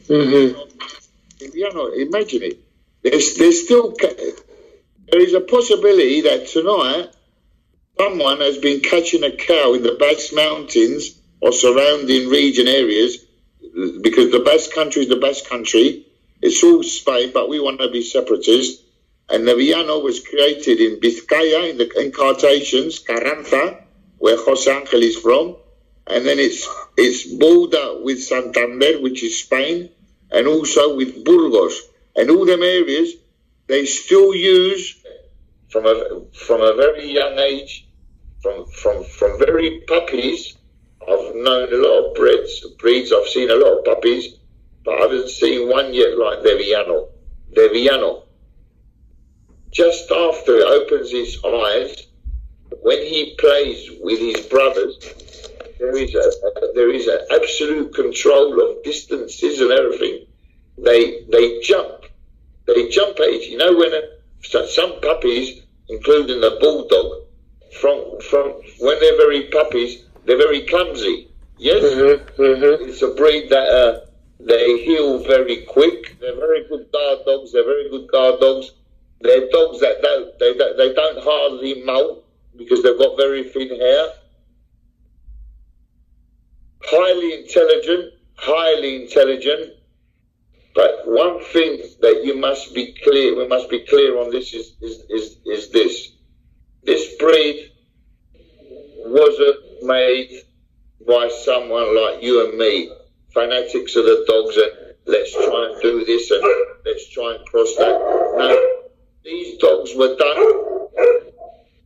Mm-hmm. 0.09 1.55
You 1.55 1.73
know, 1.73 1.87
imagine 1.93 2.43
it. 2.43 2.59
There's, 3.03 3.37
there's 3.37 3.65
still 3.65 3.95
there 4.01 5.21
is 5.21 5.35
a 5.35 5.41
possibility 5.41 6.23
that 6.23 6.49
tonight 6.49 7.15
someone 7.97 8.41
has 8.41 8.59
been 8.59 8.81
catching 8.81 9.23
a 9.23 9.31
cow 9.31 9.75
in 9.75 9.85
the 9.85 9.97
Basque 10.01 10.35
Mountains 10.35 11.17
or 11.41 11.53
surrounding 11.53 12.29
region 12.31 12.67
areas 12.67 13.19
because 14.03 14.33
the 14.33 14.43
Basque 14.45 14.75
country 14.75 15.03
is 15.03 15.09
the 15.09 15.17
Basque 15.17 15.49
country. 15.49 16.05
It's 16.43 16.65
all 16.65 16.83
Spain, 16.83 17.31
but 17.33 17.49
we 17.49 17.61
want 17.61 17.79
to 17.81 17.91
be 17.91 18.03
separatists. 18.03 18.83
And 19.29 19.45
Nevillano 19.45 20.03
was 20.03 20.21
created 20.21 20.81
in 20.81 21.01
Vizcaya, 21.01 21.71
in 21.71 21.79
the 21.79 21.91
incartations, 22.01 23.01
Carranza, 23.01 23.83
where 24.19 24.37
Jose 24.37 24.71
Angel 24.71 25.03
is 25.03 25.17
from. 25.17 25.57
And 26.07 26.25
then 26.25 26.39
it's 26.39 26.69
it's 26.97 27.25
border 27.25 28.03
with 28.03 28.23
Santander, 28.23 29.01
which 29.01 29.25
is 29.25 29.41
Spain, 29.41 29.91
and 30.31 30.47
also 30.47 30.97
with 30.97 31.25
Burgos. 31.25 31.83
And 32.15 32.31
all 32.31 32.47
them 32.47 32.63
areas, 32.63 33.15
they 33.67 33.85
still 33.85 34.35
use 34.35 35.03
from 35.71 35.87
a 35.87 36.23
from 36.33 36.61
a 36.61 36.75
very 36.75 37.11
young 37.11 37.39
age, 37.39 37.89
from 38.41 38.67
from 38.67 39.03
from 39.05 39.39
very 39.41 39.81
puppies. 39.89 40.57
I've 41.03 41.35
known 41.35 41.73
a 41.73 41.77
lot 41.77 42.07
of 42.07 42.15
breeds. 42.15 42.65
Breeds. 42.79 43.13
I've 43.13 43.27
seen 43.27 43.51
a 43.51 43.57
lot 43.57 43.79
of 43.79 43.85
puppies, 43.85 44.35
but 44.85 44.95
I 44.95 45.03
haven't 45.03 45.31
seen 45.31 45.69
one 45.69 45.93
yet 45.93 46.17
like 46.17 46.45
Deviano. 46.45 47.09
Deviano. 47.53 48.26
Just 49.77 50.11
after 50.11 50.53
he 50.57 50.63
opens 50.63 51.11
his 51.11 51.33
eyes, 51.45 52.07
when 52.83 53.01
he 53.13 53.35
plays 53.39 53.91
with 54.01 54.19
his 54.19 54.47
brothers, 54.47 54.95
there 55.79 55.95
is 56.05 56.15
a, 56.15 56.31
there 56.75 56.91
is 56.91 57.07
an 57.07 57.21
absolute 57.31 57.93
control 57.95 58.49
of 58.65 58.83
distances 58.85 59.61
and 59.61 59.71
everything. 59.73 60.17
They 60.79 61.25
they 61.35 61.61
jump, 61.61 62.07
they 62.67 62.89
jump 62.89 63.21
at 63.21 63.29
it. 63.37 63.51
You 63.51 63.59
know 63.59 63.77
when 63.77 63.93
a, 63.93 64.03
some 64.79 64.93
puppies, 65.03 65.61
including 65.91 66.41
the 66.41 66.57
bulldog, 66.63 67.09
from 67.79 67.99
from 68.31 68.47
when 68.85 68.97
they're 69.01 69.19
very 69.27 69.43
puppies, 69.59 70.05
they're 70.25 70.39
very 70.47 70.63
clumsy. 70.67 71.29
Yes, 71.59 71.83
Mm-hmm. 71.83 72.43
Mm-hmm. 72.43 72.89
it's 72.89 73.03
a 73.03 73.13
breed 73.21 73.51
that 73.51 73.69
uh, 73.81 73.93
they 74.41 74.83
heal 74.85 75.23
very 75.35 75.59
quick. 75.77 76.17
They're 76.21 76.41
very 76.47 76.63
good 76.69 76.91
guard 76.93 77.19
dogs. 77.27 77.53
They're 77.53 77.71
very 77.75 77.91
good 77.91 78.07
guard 78.11 78.41
dogs. 78.41 78.73
They're 79.21 79.49
dogs 79.51 79.81
that 79.81 80.03
don't 80.03 80.39
they 80.39 80.55
don't, 80.55 80.77
they 80.77 80.93
don't 80.93 81.23
hardly 81.23 81.83
molt 81.83 82.25
because 82.57 82.83
they've 82.83 82.99
got 82.99 83.17
very 83.17 83.45
thin 83.45 83.69
hair. 83.69 84.09
Highly 86.85 87.43
intelligent, 87.43 88.15
highly 88.37 89.03
intelligent. 89.03 89.73
But 90.75 91.03
one 91.07 91.43
thing 91.43 91.83
that 92.03 92.23
you 92.25 92.37
must 92.37 92.75
be 92.75 92.95
clear, 93.03 93.35
we 93.37 93.49
must 93.49 93.71
be 93.71 93.81
clear 93.87 94.19
on 94.19 94.31
this 94.31 94.53
is 94.53 94.75
is, 94.83 95.01
is, 95.09 95.39
is 95.47 95.71
this. 95.71 96.13
This 96.85 97.17
breed 97.17 97.73
wasn't 99.07 99.83
made 99.83 100.43
by 101.07 101.29
someone 101.45 101.97
like 101.97 102.23
you 102.23 102.47
and 102.47 102.59
me, 102.59 102.93
fanatics 103.33 103.97
of 103.97 104.05
the 104.05 104.25
dogs, 104.29 104.57
and 104.57 104.95
let's 105.07 105.33
try 105.33 105.71
and 105.73 105.83
do 105.83 106.05
this 106.05 106.31
and 106.31 106.43
let's 106.85 107.09
try 107.09 107.35
and 107.35 107.47
cross 107.47 107.75
that. 107.77 107.99
No, 108.37 108.76
these 109.27 109.59
dogs 109.59 109.93
were 109.97 110.15
done 110.17 110.89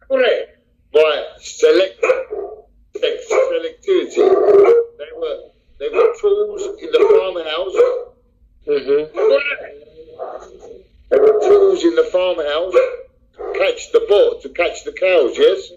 correct 0.07 0.59
by 0.93 1.27
select 1.41 2.05
selectivity. 2.95 4.17
They 4.99 5.13
were 5.17 5.39
they 5.79 5.89
were 5.89 6.15
tools 6.21 6.63
in 6.83 6.91
the 6.93 7.03
farmhouse. 7.11 7.77
Mm-hmm. 8.69 9.05
There 11.09 11.23
were 11.23 11.41
tools 11.41 11.83
in 11.83 11.95
the 11.95 12.05
farmhouse 12.13 12.75
to 12.75 13.59
catch 13.59 13.91
the 13.93 14.05
boar, 14.07 14.41
to 14.43 14.49
catch 14.51 14.85
the 14.85 14.93
cows. 14.93 15.39
Yes, 15.39 15.73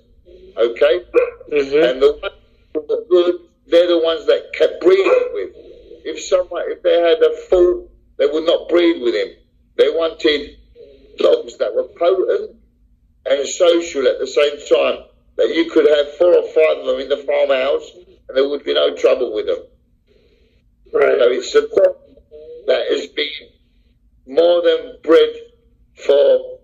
okay. 0.58 1.06
Mm-hmm. 1.50 1.84
And 1.84 2.02
the 2.02 2.20
ones 2.22 2.36
that 2.74 2.90
were 2.90 3.06
good, 3.10 3.36
they're 3.68 3.88
the 3.88 4.00
ones 4.04 4.26
that 4.26 4.52
kept 4.54 4.82
breeding 4.82 5.30
with. 5.34 5.52
If 6.06 6.22
someone, 6.22 6.64
if 6.68 6.84
they 6.84 7.00
had 7.00 7.22
a 7.24 7.38
fool, 7.50 7.90
they 8.18 8.26
would 8.26 8.46
not 8.46 8.68
breed 8.68 9.02
with 9.02 9.16
him. 9.16 9.30
They 9.78 9.90
wanted 9.90 10.58
dogs 11.18 11.58
that 11.58 11.74
were 11.74 11.84
potent 11.84 12.56
and 13.26 13.48
social 13.48 14.08
at 14.08 14.20
the 14.20 14.28
same 14.28 14.58
time. 14.68 15.06
That 15.38 15.50
you 15.56 15.70
could 15.72 15.88
have 15.90 16.16
four 16.18 16.36
or 16.38 16.48
five 16.50 16.78
of 16.80 16.86
them 16.86 17.00
in 17.00 17.10
the 17.10 17.18
farmhouse, 17.18 17.90
and 18.28 18.38
there 18.38 18.48
would 18.48 18.64
be 18.64 18.74
no 18.74 18.96
trouble 18.96 19.34
with 19.34 19.48
them. 19.48 19.64
So 20.92 21.00
Right. 21.00 21.18
it's 21.32 21.56
a 21.56 21.62
dog 21.62 21.96
that 22.68 22.88
has 22.88 23.08
been 23.08 23.50
more 24.28 24.62
than 24.62 24.98
bred 25.02 25.34
for 25.96 26.60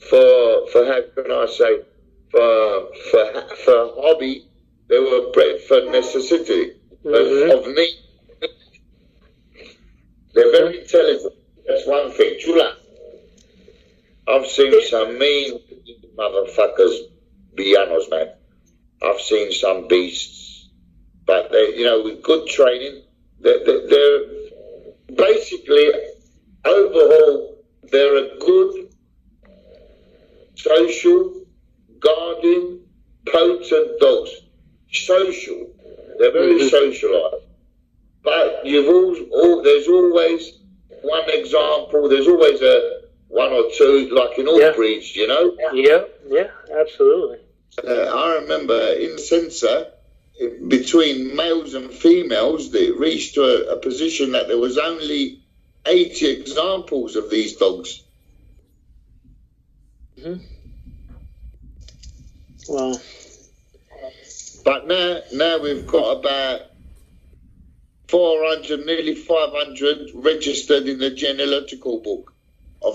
for 0.00 0.66
for 0.68 0.84
how 0.84 1.00
can 1.14 1.30
I 1.30 1.46
say 1.46 1.80
for 2.32 2.88
for 3.10 3.24
for 3.64 3.92
hobby. 4.02 4.44
They 4.88 4.98
were 4.98 5.30
bred 5.30 5.60
for 5.62 5.80
necessity 5.82 6.72
Mhm. 7.04 7.52
of, 7.52 7.66
of 7.66 7.74
need. 7.74 7.98
They're 10.34 10.50
very 10.50 10.80
intelligent. 10.80 11.34
That's 11.66 11.86
one 11.86 12.10
thing. 12.12 12.38
Chula. 12.40 12.76
I've 14.38 14.46
seen 14.46 14.80
some 14.82 15.18
mean 15.18 15.58
motherfuckers, 16.16 16.96
Villanos, 17.56 18.08
man. 18.08 18.28
I've 19.02 19.20
seen 19.20 19.50
some 19.50 19.88
beasts, 19.88 20.68
but 21.26 21.50
they, 21.50 21.74
you 21.76 21.84
know, 21.84 22.02
with 22.02 22.22
good 22.22 22.46
training, 22.46 23.02
they're, 23.40 23.64
they're, 23.64 24.20
basically 25.16 25.90
overall 26.64 27.56
they're 27.90 28.16
a 28.16 28.38
good 28.38 28.94
social, 30.54 31.34
guarding, 31.98 32.80
potent 33.26 34.00
dogs. 34.00 34.30
Social. 34.92 35.66
They're 36.18 36.32
very 36.32 36.54
Mhm. 36.54 36.70
socialised. 36.70 37.42
But 38.22 38.64
you've 38.64 38.88
always, 38.88 39.22
all, 39.32 39.62
there's 39.62 39.88
always 39.88 40.58
one 41.02 41.28
example. 41.30 42.08
There's 42.08 42.28
always 42.28 42.60
a 42.62 42.97
one 43.28 43.52
or 43.52 43.70
two, 43.76 44.08
like 44.10 44.38
in 44.38 44.48
all 44.48 44.60
Yeah. 44.60 44.72
breeds, 44.72 45.14
you 45.14 45.26
know. 45.26 45.54
Yeah. 45.72 46.04
Yeah. 46.26 46.50
Absolutely. 46.80 47.38
Uh, 47.86 47.90
I 47.92 48.34
remember 48.36 48.92
in 48.94 49.18
Sensor, 49.18 49.92
between 50.66 51.36
males 51.36 51.74
and 51.74 51.92
females, 51.92 52.72
they 52.72 52.90
reached 52.90 53.34
to 53.34 53.42
a, 53.42 53.74
a 53.74 53.76
position 53.76 54.32
that 54.32 54.48
there 54.48 54.58
was 54.58 54.78
only 54.78 55.40
80 55.86 56.26
examples 56.26 57.16
of 57.16 57.30
these 57.30 57.56
dogs. 57.56 58.02
Well. 62.68 63.00
But 64.64 64.86
now, 64.86 65.20
now 65.32 65.58
we've 65.58 65.86
got 65.86 66.18
about 66.18 66.62
400, 68.08 68.84
nearly 68.84 69.14
500 69.14 70.10
registered 70.14 70.88
in 70.88 70.98
the 70.98 71.10
genealogical 71.10 72.00
book 72.00 72.34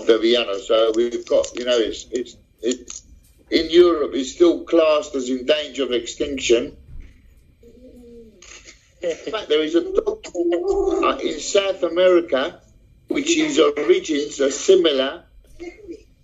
the 0.06 0.18
Vienna. 0.18 0.58
So 0.58 0.92
we've 0.94 1.26
got, 1.26 1.54
you 1.56 1.64
know, 1.64 1.78
it's, 1.78 2.06
it's, 2.10 2.36
it's 2.60 3.02
in 3.50 3.70
Europe, 3.70 4.12
it's 4.14 4.32
still 4.32 4.64
classed 4.64 5.14
as 5.14 5.28
in 5.28 5.46
danger 5.46 5.84
of 5.84 5.92
extinction. 5.92 6.76
In 9.02 9.16
fact, 9.16 9.48
there 9.48 9.62
is 9.62 9.74
a 9.74 9.82
dog 9.82 10.24
uh, 10.26 11.18
in 11.22 11.38
South 11.38 11.82
America, 11.82 12.60
which 13.08 13.34
his 13.34 13.58
origins 13.58 14.40
are 14.40 14.50
similar, 14.50 15.24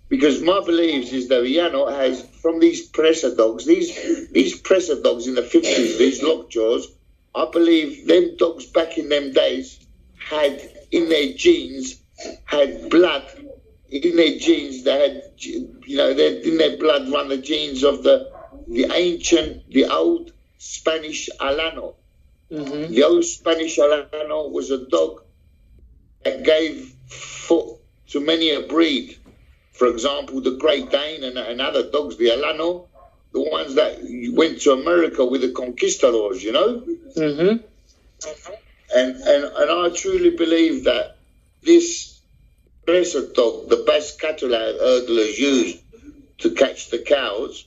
because 0.09 0.41
my 0.41 0.61
beliefs 0.65 1.13
is 1.13 1.27
that 1.27 1.43
Villano 1.43 1.87
has 1.87 2.21
from 2.41 2.59
these 2.59 2.89
presa 2.89 3.37
dogs, 3.37 3.65
these 3.65 4.29
these 4.31 4.59
presa 4.59 5.01
dogs 5.01 5.27
in 5.27 5.35
the 5.35 5.43
fifties, 5.43 5.99
these 5.99 6.23
lockjaws. 6.23 6.87
I 7.35 7.47
believe 7.51 8.07
them 8.07 8.35
dogs 8.35 8.65
back 8.65 8.97
in 8.97 9.09
them 9.09 9.31
days 9.31 9.79
had 10.17 10.59
in 10.91 11.07
their 11.07 11.33
genes 11.33 12.01
had 12.45 12.89
blood 12.89 13.23
in 13.91 14.15
their 14.15 14.37
genes. 14.37 14.83
They 14.83 14.99
had 14.99 15.23
you 15.37 15.97
know 15.97 16.13
they 16.13 16.41
in 16.41 16.57
their 16.57 16.77
blood 16.77 17.09
run 17.11 17.27
the 17.27 17.37
genes 17.37 17.83
of 17.83 18.03
the 18.03 18.31
the 18.67 18.89
ancient, 18.93 19.69
the 19.69 19.85
old 19.85 20.31
Spanish 20.57 21.29
Alano. 21.39 21.95
Mm-hmm. 22.51 22.93
The 22.93 23.03
old 23.03 23.25
Spanish 23.25 23.77
Alano 23.77 24.49
was 24.49 24.71
a 24.71 24.85
dog 24.85 25.23
that 26.23 26.43
gave 26.43 26.93
foot 27.07 27.77
to 28.09 28.19
many 28.19 28.51
a 28.51 28.61
breed. 28.61 29.17
For 29.73 29.87
example, 29.87 30.41
the 30.41 30.57
Great 30.57 30.91
Dane 30.91 31.23
and, 31.23 31.37
and 31.37 31.59
other 31.59 31.89
dogs, 31.89 32.17
the 32.17 32.27
Alano, 32.27 32.87
the 33.33 33.41
ones 33.41 33.75
that 33.75 33.99
went 34.33 34.61
to 34.61 34.73
America 34.73 35.25
with 35.25 35.41
the 35.41 35.51
conquistadors, 35.51 36.43
you 36.43 36.51
know. 36.51 36.83
Mm-hmm. 37.17 37.65
And 38.93 39.15
and 39.15 39.43
and 39.43 39.71
I 39.71 39.89
truly 39.95 40.31
believe 40.31 40.83
that 40.83 41.17
this 41.63 42.10
Crescent 42.91 43.33
dog, 43.35 43.69
the 43.69 43.85
best 43.87 44.19
cattle 44.19 44.49
hurdlers 44.49 45.37
used 45.39 45.79
to 46.39 46.51
catch 46.51 46.89
the 46.89 46.99
cows, 46.99 47.65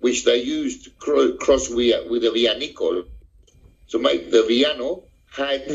which 0.00 0.26
they 0.26 0.42
used 0.42 0.84
to 0.84 0.90
cro- 0.90 1.36
cross 1.36 1.70
with, 1.70 2.10
with 2.10 2.20
the 2.20 2.28
Vianicol 2.28 3.06
to 3.88 3.98
make 3.98 4.30
the 4.30 4.42
Villano, 4.42 5.04
had 5.34 5.66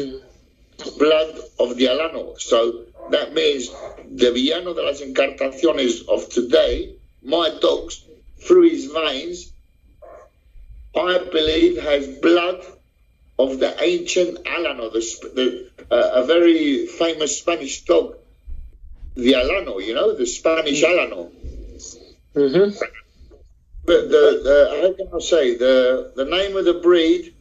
blood 0.99 1.39
of 1.59 1.75
the 1.75 1.85
Alano. 1.85 2.39
So 2.39 2.83
that 3.09 3.33
means 3.33 3.71
the 4.11 4.31
Villano 4.31 4.75
de 4.75 4.83
las 4.83 5.01
Encartaciones 5.01 6.07
of 6.07 6.29
today, 6.29 6.97
my 7.23 7.57
dogs, 7.59 8.05
through 8.45 8.69
his 8.69 8.85
veins, 8.91 9.53
I 10.95 11.17
believe 11.31 11.81
has 11.81 12.07
blood 12.19 12.63
of 13.39 13.57
the 13.57 13.75
ancient 13.83 14.43
Alano, 14.45 14.93
the, 14.93 15.01
the 15.33 15.71
uh, 15.89 16.21
a 16.21 16.25
very 16.27 16.85
famous 16.85 17.39
Spanish 17.39 17.83
dog, 17.83 18.17
the 19.17 19.33
Alano, 19.33 19.83
you 19.83 19.95
know, 19.95 20.15
the 20.15 20.25
Spanish 20.25 20.83
Alano. 20.83 21.31
Mm-hmm. 22.35 22.77
But 23.85 24.09
the, 24.09 24.23
the 24.43 24.57
how 24.81 24.93
can 24.93 25.07
I 25.13 25.19
say 25.19 25.57
the 25.57 26.11
the 26.15 26.25
name 26.25 26.55
of 26.55 26.65
the 26.65 26.75
breed? 26.75 27.33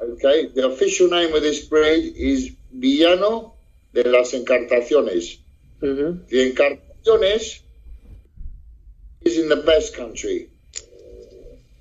Okay, 0.00 0.46
the 0.46 0.66
official 0.68 1.08
name 1.08 1.34
of 1.34 1.42
this 1.42 1.66
breed 1.66 2.14
is 2.16 2.52
Villano 2.72 3.54
de 3.92 4.08
las 4.08 4.32
Encartaciones. 4.32 5.38
Mm-hmm. 5.82 6.26
The 6.28 6.52
Encartaciones 6.52 7.60
is 9.22 9.38
in 9.38 9.48
the 9.48 9.56
Basque 9.56 9.94
Country. 9.94 10.48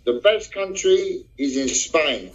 The 0.03 0.19
Basque 0.23 0.51
Country 0.51 1.25
is 1.37 1.57
in 1.57 1.69
Spain. 1.69 2.31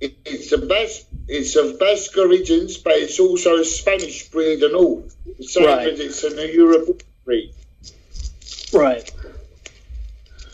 It, 0.00 0.16
it's 0.24 0.50
the 0.50 0.58
Basque, 0.58 1.06
it's 1.32 1.56
of 1.56 1.78
Basque 1.78 2.16
origins, 2.18 2.76
but 2.76 2.92
it's 2.92 3.18
also 3.18 3.56
a 3.56 3.64
Spanish 3.64 4.28
breed 4.28 4.62
and 4.62 4.74
all. 4.74 5.08
The 5.38 5.44
same 5.44 5.64
Right. 5.64 5.88
as 5.88 6.00
it's 6.00 6.24
a 6.24 6.52
European 6.52 6.98
breed. 7.24 7.54
Right. 8.72 9.10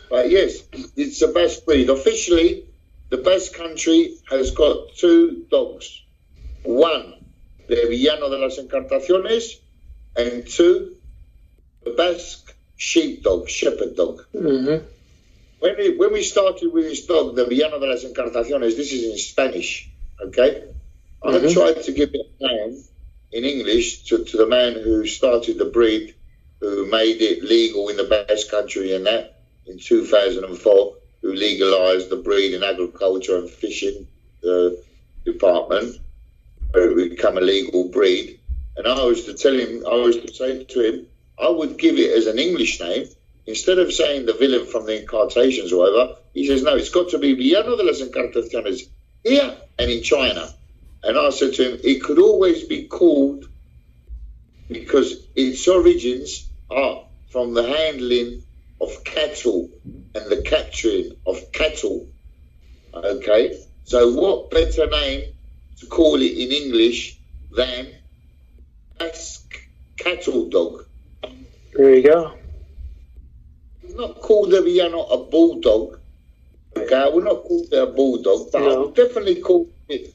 But 0.09 0.31
yes, 0.31 0.63
it's 0.97 1.21
a 1.23 1.29
Basque 1.29 1.65
breed. 1.65 1.91
Officially, 1.91 2.65
the 3.11 3.17
Basque 3.17 3.55
Country 3.55 4.15
has 4.31 4.53
got 4.53 4.95
two 4.95 5.47
dogs. 5.51 6.03
One, 6.63 7.25
the 7.67 7.87
Villano 7.89 8.31
de 8.31 8.39
las 8.39 8.59
Encartaciones, 8.59 9.59
and 10.17 10.47
two, 10.47 10.97
the 11.85 11.91
Basque 11.91 12.55
sheepdog, 12.77 13.49
shepherd 13.49 13.97
dog. 13.97 14.25
Mm-hmm. 14.33 14.85
When, 15.59 15.75
it, 15.79 15.99
when 15.99 16.13
we 16.13 16.23
started 16.23 16.73
with 16.73 16.85
this 16.85 17.05
dog, 17.07 17.35
the 17.35 17.47
Villano 17.47 17.81
de 17.81 17.87
las 17.87 18.05
Encartaciones, 18.05 18.77
this 18.77 18.93
is 18.93 19.11
in 19.11 19.19
Spanish, 19.19 19.88
okay? 20.27 20.65
I 21.23 21.33
Mhm. 21.33 21.53
tried 21.53 21.83
to 21.83 21.93
give 21.93 22.11
it 22.15 22.27
a 22.41 22.47
name 22.47 22.85
in 23.33 23.45
English 23.45 24.05
to, 24.05 24.25
to 24.25 24.37
the 24.37 24.47
man 24.47 24.75
who 24.75 25.07
started 25.07 25.59
the 25.59 25.65
breed, 25.65 26.15
who 26.61 26.87
made 26.87 27.21
it 27.21 27.43
legal 27.43 27.89
in 27.89 27.97
the 27.97 28.05
Basque 28.05 28.49
Country 28.51 28.95
and 28.95 29.07
that 29.07 29.35
in 29.67 29.79
2004, 29.79 30.97
who 31.23 31.33
legalised 31.35 32.09
the 32.09 32.17
breed 32.17 32.55
in 32.55 32.63
agriculture 32.63 33.37
and 33.39 33.51
fishing 33.51 34.07
uh, 34.49 34.71
department, 35.25 35.99
where 36.71 36.91
it 36.91 36.95
would 36.95 37.11
become 37.11 37.37
a 37.37 37.41
legal 37.41 37.89
breed. 37.89 38.41
And 38.77 38.87
I 38.87 39.05
was 39.05 39.25
to 39.25 39.35
tell 39.35 39.55
him, 39.55 39.85
I 39.87 39.95
was 39.95 40.17
to 40.17 40.33
say 40.33 40.65
to 40.65 40.81
him, 40.81 41.07
I 41.39 41.49
would 41.49 41.79
give 41.79 41.99
it 41.99 42.17
as 42.17 42.27
an 42.27 42.39
English 42.39 42.81
name 42.81 43.09
instead 43.47 43.79
of 43.79 43.93
saying 43.93 44.27
the 44.27 44.35
villain 44.35 44.67
from 44.67 44.87
the 44.87 45.01
incartations 45.01 45.73
or 45.73 45.79
whatever. 45.79 46.17
He 46.35 46.47
says, 46.47 46.63
no, 46.63 46.77
it's 46.77 46.91
got 46.91 47.11
to 47.11 47.19
be 47.19 47.35
Villano 47.35 47.77
de 47.77 47.83
las 47.83 48.01
Encartaciones 48.01 48.89
here 49.29 49.57
and 49.79 49.91
in 49.91 50.03
China. 50.03 50.49
And 51.03 51.17
I 51.17 51.31
said 51.31 51.55
to 51.55 51.71
him, 51.73 51.81
it 51.85 52.03
could 52.03 52.19
always 52.19 52.65
be 52.65 52.89
called 52.89 53.45
because 54.69 55.15
its 55.35 55.67
origins 55.69 56.49
are 56.71 57.05
from 57.31 57.55
the 57.55 57.63
handling 57.63 58.43
of 58.81 59.05
cattle 59.05 59.71
and 60.15 60.31
the 60.31 60.43
capturing 60.43 61.13
of 61.27 61.53
cattle. 61.53 62.07
Okay, 62.95 63.59
so 63.85 64.13
what 64.13 64.51
better 64.51 64.87
name 64.87 65.33
to 65.81 65.87
call 65.87 66.17
it 66.17 66.33
in 66.33 66.51
English 66.51 67.19
than 67.55 67.89
Basque 68.99 69.55
cattle 69.97 70.49
dog? 70.49 70.85
There 71.75 71.95
you 71.95 72.03
go. 72.03 72.35
Not 73.95 74.21
called 74.21 74.53
a 74.55 74.63
Villano 74.63 75.05
a 75.05 75.25
bulldog. 75.25 75.98
I 76.93 77.09
would 77.09 77.25
not 77.25 77.45
called 77.45 77.73
a 77.73 77.87
bulldog, 77.87 78.53
but 78.53 78.63
I 78.63 78.67
No. 78.67 78.81
would 78.83 78.95
definitely 78.95 79.37
call 79.41 79.69
it 79.89 80.15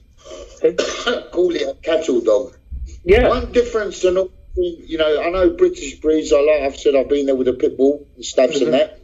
call 1.31 1.53
it 1.55 1.61
a 1.63 1.75
cattle 1.81 2.21
dog. 2.21 2.55
Yeah. 3.03 3.27
One 3.29 3.51
difference, 3.51 4.03
and 4.03 4.29
you 4.55 4.97
know, 4.97 5.21
I 5.21 5.29
know 5.29 5.49
British 5.49 5.99
breeds. 5.99 6.31
I 6.31 6.39
like. 6.39 6.61
I've 6.61 6.77
said 6.77 6.95
I've 6.95 7.09
been 7.09 7.25
there 7.25 7.35
with 7.35 7.47
the 7.47 7.53
pit 7.53 7.75
bull 7.77 8.07
and 8.15 8.23
stuffs 8.23 8.59
Mhm. 8.59 8.65
and 8.65 8.73
that. 8.73 8.99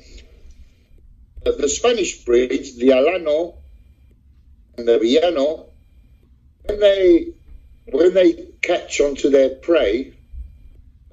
But 1.43 1.57
the 1.57 1.69
Spanish 1.69 2.23
breeds, 2.23 2.75
the 2.77 2.89
Alano 2.89 3.55
and 4.77 4.87
the 4.87 4.99
Villano, 4.99 5.69
when 6.65 6.79
they 6.79 7.27
when 7.91 8.13
they 8.13 8.33
catch 8.61 9.01
onto 9.01 9.29
their 9.29 9.49
prey, 9.49 10.13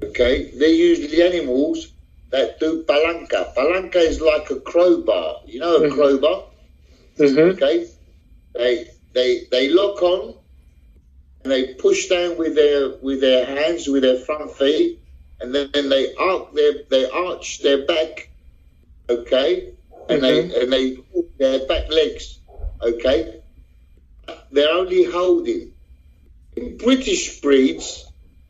okay, 0.02 0.50
they're 0.56 0.68
usually 0.68 1.22
animals 1.22 1.88
that 2.30 2.58
do 2.60 2.84
palanca. 2.84 3.54
Palanca 3.54 3.96
is 3.96 4.20
like 4.20 4.50
a 4.50 4.60
crowbar. 4.60 5.36
You 5.46 5.60
know 5.60 5.76
a 5.76 5.82
Mhm. 5.82 5.92
crowbar. 5.92 6.44
Mm-hmm. 7.18 7.38
Okay, 7.50 7.86
they 8.54 8.84
they 9.14 9.46
they 9.50 9.68
lock 9.68 10.02
on 10.02 10.34
and 11.42 11.52
they 11.52 11.74
push 11.74 12.08
down 12.08 12.36
with 12.36 12.54
their 12.54 12.90
with 13.00 13.20
their 13.20 13.44
hands 13.44 13.88
with 13.88 14.02
their 14.02 14.16
front 14.16 14.50
feet, 14.52 14.98
and 15.40 15.54
then, 15.54 15.68
then 15.72 15.88
they 15.88 16.14
arc 16.14 16.52
their 16.54 16.74
they 16.90 17.08
arch 17.08 17.60
their 17.62 17.84
back, 17.86 18.28
okay, 19.08 19.72
and 20.08 20.22
they 20.22 20.40
and 20.60 20.72
they 20.72 20.96
their 21.38 21.60
back 21.66 21.90
legs, 21.90 22.40
okay. 22.82 23.40
They're 24.50 24.70
only 24.72 25.04
holding 25.04 25.72
in 26.56 26.76
British 26.76 27.40
breeds, 27.40 28.04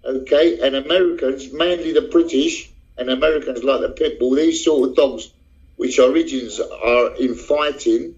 okay, 0.05 0.59
and 0.61 0.75
Americans, 0.77 1.53
mainly 1.53 1.93
the 1.93 2.03
British 2.03 2.71
and 2.99 3.11
Americans 3.11 3.63
like 3.65 3.81
the 3.81 3.91
pit 3.91 4.19
bull. 4.19 4.35
These 4.35 4.65
sort 4.65 4.91
of 4.91 4.97
dogs, 4.97 5.33
which 5.77 5.99
origins 5.99 6.61
are 6.61 7.15
in 7.17 7.35
fighting 7.35 8.15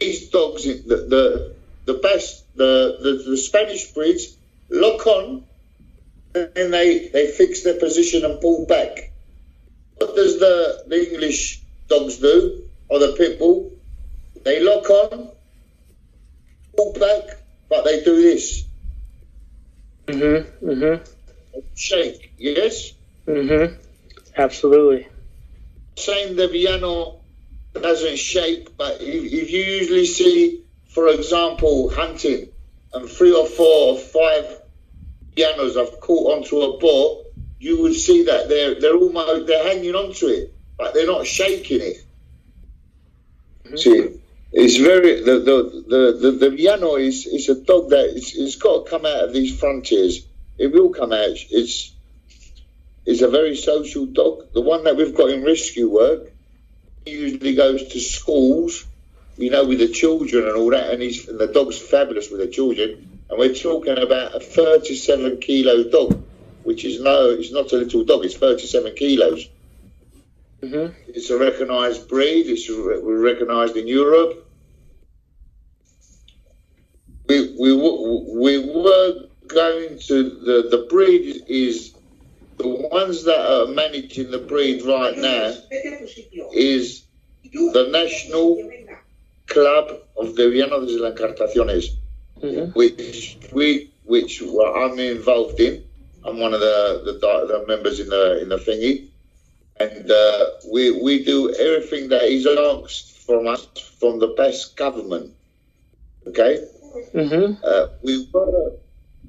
these 0.00 0.28
dogs, 0.30 0.64
the 0.64 0.96
the, 0.96 1.54
the 1.86 1.94
best, 1.94 2.44
the, 2.56 2.98
the 3.00 3.30
the 3.30 3.36
Spanish 3.36 3.90
breeds, 3.92 4.36
lock 4.68 5.06
on, 5.06 5.44
and 6.34 6.50
then 6.54 6.70
they 6.70 7.08
they 7.08 7.26
fix 7.28 7.62
their 7.62 7.78
position 7.78 8.24
and 8.24 8.40
pull 8.40 8.66
back. 8.66 9.10
What 9.96 10.14
does 10.14 10.38
the 10.38 10.84
the 10.86 11.12
English 11.12 11.62
dogs 11.88 12.18
do, 12.18 12.62
or 12.88 12.98
the 12.98 13.14
pit 13.16 13.38
bull? 13.38 13.72
They 14.44 14.60
lock 14.60 14.88
on, 14.90 15.30
pull 16.76 16.92
back, 16.92 17.38
but 17.68 17.84
they 17.84 18.04
do 18.04 18.20
this, 18.20 18.64
Mm-hmm. 20.06 20.68
Mm-hmm. 20.68 21.04
shake. 21.74 22.32
Yes, 22.38 22.92
Mm-hmm. 23.26 23.74
Absolutely. 24.36 25.08
saying 25.96 26.36
the 26.36 26.48
Villano 26.48 27.20
doesn't 27.74 28.18
shake, 28.18 28.76
but 28.76 29.00
if, 29.00 29.24
if 29.32 29.50
you 29.50 29.60
usually 29.62 30.06
see, 30.06 30.64
for 30.88 31.08
example, 31.08 31.90
hunting, 31.90 32.48
and 32.92 33.08
three 33.08 33.32
or 33.34 33.46
four 33.46 33.94
or 33.94 33.98
five 33.98 34.60
Villanos 35.36 35.76
have 35.76 36.00
caught 36.00 36.36
onto 36.38 36.60
a 36.60 36.78
boar, 36.78 37.24
you 37.58 37.82
would 37.82 37.94
see 37.94 38.24
that 38.24 38.48
they're 38.48 38.78
they're 38.80 38.96
almost 38.96 39.46
they're 39.46 39.64
hanging 39.64 39.94
onto 39.94 40.26
it, 40.26 40.54
but 40.78 40.94
they're 40.94 41.06
not 41.06 41.26
shaking 41.26 41.80
it. 41.80 41.96
Mhm. 43.66 43.78
See, 43.78 44.20
it's 44.52 44.76
very 44.76 45.22
the 45.22 45.38
the 45.40 45.84
the 45.88 46.18
the, 46.20 46.30
the 46.38 46.50
Villano 46.50 46.96
is 46.96 47.26
is 47.26 47.48
a 47.48 47.54
dog 47.62 47.90
that 47.90 48.16
it's, 48.16 48.34
it's 48.34 48.56
got 48.56 48.84
to 48.84 48.90
come 48.90 49.04
out 49.06 49.24
of 49.24 49.32
these 49.32 49.58
frontiers. 49.58 50.26
It 50.58 50.72
will 50.72 50.90
come 50.90 51.12
out. 51.12 51.36
It's 51.50 51.92
is 53.06 53.22
a 53.22 53.28
very 53.28 53.56
social 53.56 54.04
dog. 54.04 54.52
The 54.52 54.60
one 54.60 54.84
that 54.84 54.96
we've 54.96 55.14
got 55.14 55.30
in 55.30 55.44
rescue 55.44 55.88
work, 55.88 56.32
he 57.04 57.12
usually 57.12 57.54
goes 57.54 57.86
to 57.88 58.00
schools, 58.00 58.84
you 59.38 59.50
know, 59.50 59.64
with 59.64 59.78
the 59.78 59.88
children 59.88 60.48
and 60.48 60.56
all 60.56 60.70
that, 60.70 60.90
and 60.90 61.00
he's 61.00 61.28
and 61.28 61.38
the 61.38 61.46
dog's 61.46 61.78
fabulous 61.78 62.30
with 62.30 62.40
the 62.40 62.48
children. 62.48 63.20
And 63.30 63.38
we're 63.38 63.54
talking 63.54 63.96
about 63.98 64.34
a 64.34 64.40
37 64.40 65.40
kilo 65.40 65.88
dog, 65.88 66.22
which 66.64 66.84
is 66.84 67.00
no, 67.00 67.30
it's 67.30 67.52
not 67.52 67.72
a 67.72 67.76
little 67.76 68.04
dog. 68.04 68.24
It's 68.24 68.36
37 68.36 68.94
kilos. 68.96 69.48
Mm-hmm. 70.62 70.92
It's 71.08 71.30
a 71.30 71.38
recognised 71.38 72.08
breed. 72.08 72.46
It's 72.48 72.68
re- 72.68 72.98
recognised 73.00 73.76
in 73.76 73.86
Europe. 73.86 74.42
We 77.28 77.54
we 77.58 77.72
we 77.72 78.58
were 78.58 79.26
going 79.46 79.98
to 79.98 80.22
the 80.22 80.68
the 80.70 80.86
breed 80.88 81.44
is 81.46 81.95
the 82.58 82.68
ones 82.68 83.24
that 83.24 83.40
are 83.40 83.66
managing 83.66 84.30
the 84.30 84.38
breed 84.38 84.82
right 84.82 85.16
now 85.16 85.54
is 86.54 87.06
the 87.52 87.88
national 87.90 88.56
club 89.46 89.90
of 90.16 90.34
the 90.36 90.44
Villanos 90.44 90.88
de 90.88 90.98
las 91.02 91.12
Encartaciones, 91.14 91.90
Mhm. 92.42 92.74
which 92.74 93.36
we 93.52 93.90
which 94.04 94.42
well, 94.42 94.74
I'm 94.74 94.98
involved 94.98 95.60
in. 95.60 95.82
I'm 96.24 96.38
one 96.38 96.54
of 96.54 96.60
the, 96.60 97.02
the 97.04 97.12
the 97.46 97.64
members 97.66 98.00
in 98.00 98.08
the 98.08 98.40
in 98.40 98.48
the 98.48 98.56
thingy, 98.56 99.08
and 99.78 100.10
uh, 100.10 100.46
we 100.72 100.90
we 100.90 101.24
do 101.24 101.50
everything 101.54 102.08
that 102.08 102.24
is 102.24 102.46
asked 102.46 103.12
from 103.26 103.46
us 103.46 103.66
from 104.00 104.18
the 104.18 104.28
Basque 104.28 104.76
government. 104.76 105.32
Okay. 106.26 106.58
Mhm. 107.14 107.56
Uh, 107.62 107.86
we 108.02 108.26
were 108.32 108.72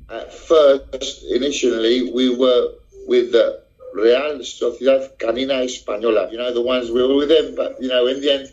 at 0.09 0.33
first, 0.33 1.23
initially, 1.29 2.09
we 2.11 2.29
were 2.29 2.69
with 3.07 3.31
the 3.31 3.63
Real 3.93 4.39
Sociedad 4.39 5.17
Canina 5.17 5.63
Española. 5.63 6.29
You 6.31 6.37
know, 6.37 6.53
the 6.53 6.61
ones 6.61 6.91
we 6.91 7.01
were 7.01 7.15
with 7.15 7.29
them, 7.29 7.55
but 7.55 7.81
you 7.81 7.87
know, 7.87 8.05
in 8.05 8.21
the 8.21 8.31
end, 8.31 8.51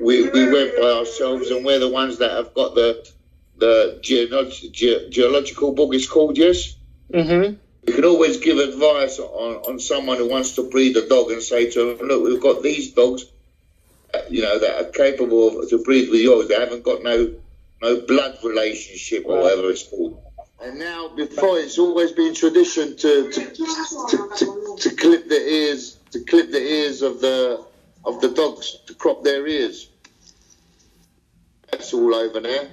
we, 0.00 0.28
we 0.30 0.50
went 0.50 0.80
by 0.80 0.90
ourselves, 0.90 1.50
and 1.50 1.64
we're 1.64 1.78
the 1.78 1.88
ones 1.88 2.18
that 2.18 2.32
have 2.32 2.52
got 2.54 2.74
the 2.74 3.06
the 3.58 3.98
geolog- 4.02 4.72
ge- 4.72 5.10
geological 5.14 5.72
book. 5.72 5.94
It's 5.94 6.08
called 6.08 6.36
yes. 6.38 6.74
Mhm. 7.12 7.58
You 7.86 7.92
can 7.94 8.04
always 8.04 8.38
give 8.38 8.58
advice 8.58 9.18
on, 9.18 9.56
on 9.68 9.78
someone 9.78 10.16
who 10.16 10.28
wants 10.28 10.52
to 10.56 10.62
breed 10.62 10.96
a 10.96 11.06
dog 11.06 11.30
and 11.32 11.42
say 11.42 11.68
to 11.70 11.78
them, 11.96 12.08
look, 12.08 12.22
we've 12.24 12.40
got 12.40 12.62
these 12.62 12.92
dogs, 12.92 13.24
uh, 14.14 14.20
you 14.30 14.40
know, 14.40 14.58
that 14.58 14.80
are 14.80 14.90
capable 14.90 15.48
of, 15.48 15.68
to 15.68 15.78
breed 15.82 16.08
with 16.08 16.20
yours. 16.20 16.48
They 16.48 16.54
haven't 16.54 16.82
got 16.84 17.02
no 17.02 17.34
no 17.82 18.00
blood 18.00 18.38
relationship 18.44 19.24
or 19.26 19.38
whatever 19.42 19.70
it's 19.70 19.82
called. 19.88 20.21
And 20.62 20.78
now, 20.78 21.08
before, 21.08 21.58
it's 21.58 21.78
always 21.78 22.12
been 22.12 22.34
tradition 22.34 22.96
to 22.96 23.30
to, 23.32 23.50
to, 23.50 24.30
to, 24.36 24.76
to 24.78 24.96
clip 24.96 25.28
the 25.28 25.40
ears, 25.40 25.98
to 26.12 26.20
clip 26.20 26.52
the 26.52 26.62
ears 26.62 27.02
of 27.02 27.20
the 27.20 27.64
of 28.04 28.20
the 28.20 28.28
dogs, 28.28 28.78
to 28.86 28.94
crop 28.94 29.24
their 29.24 29.46
ears. 29.46 29.88
That's 31.70 31.92
all 31.92 32.14
over 32.14 32.40
now. 32.40 32.64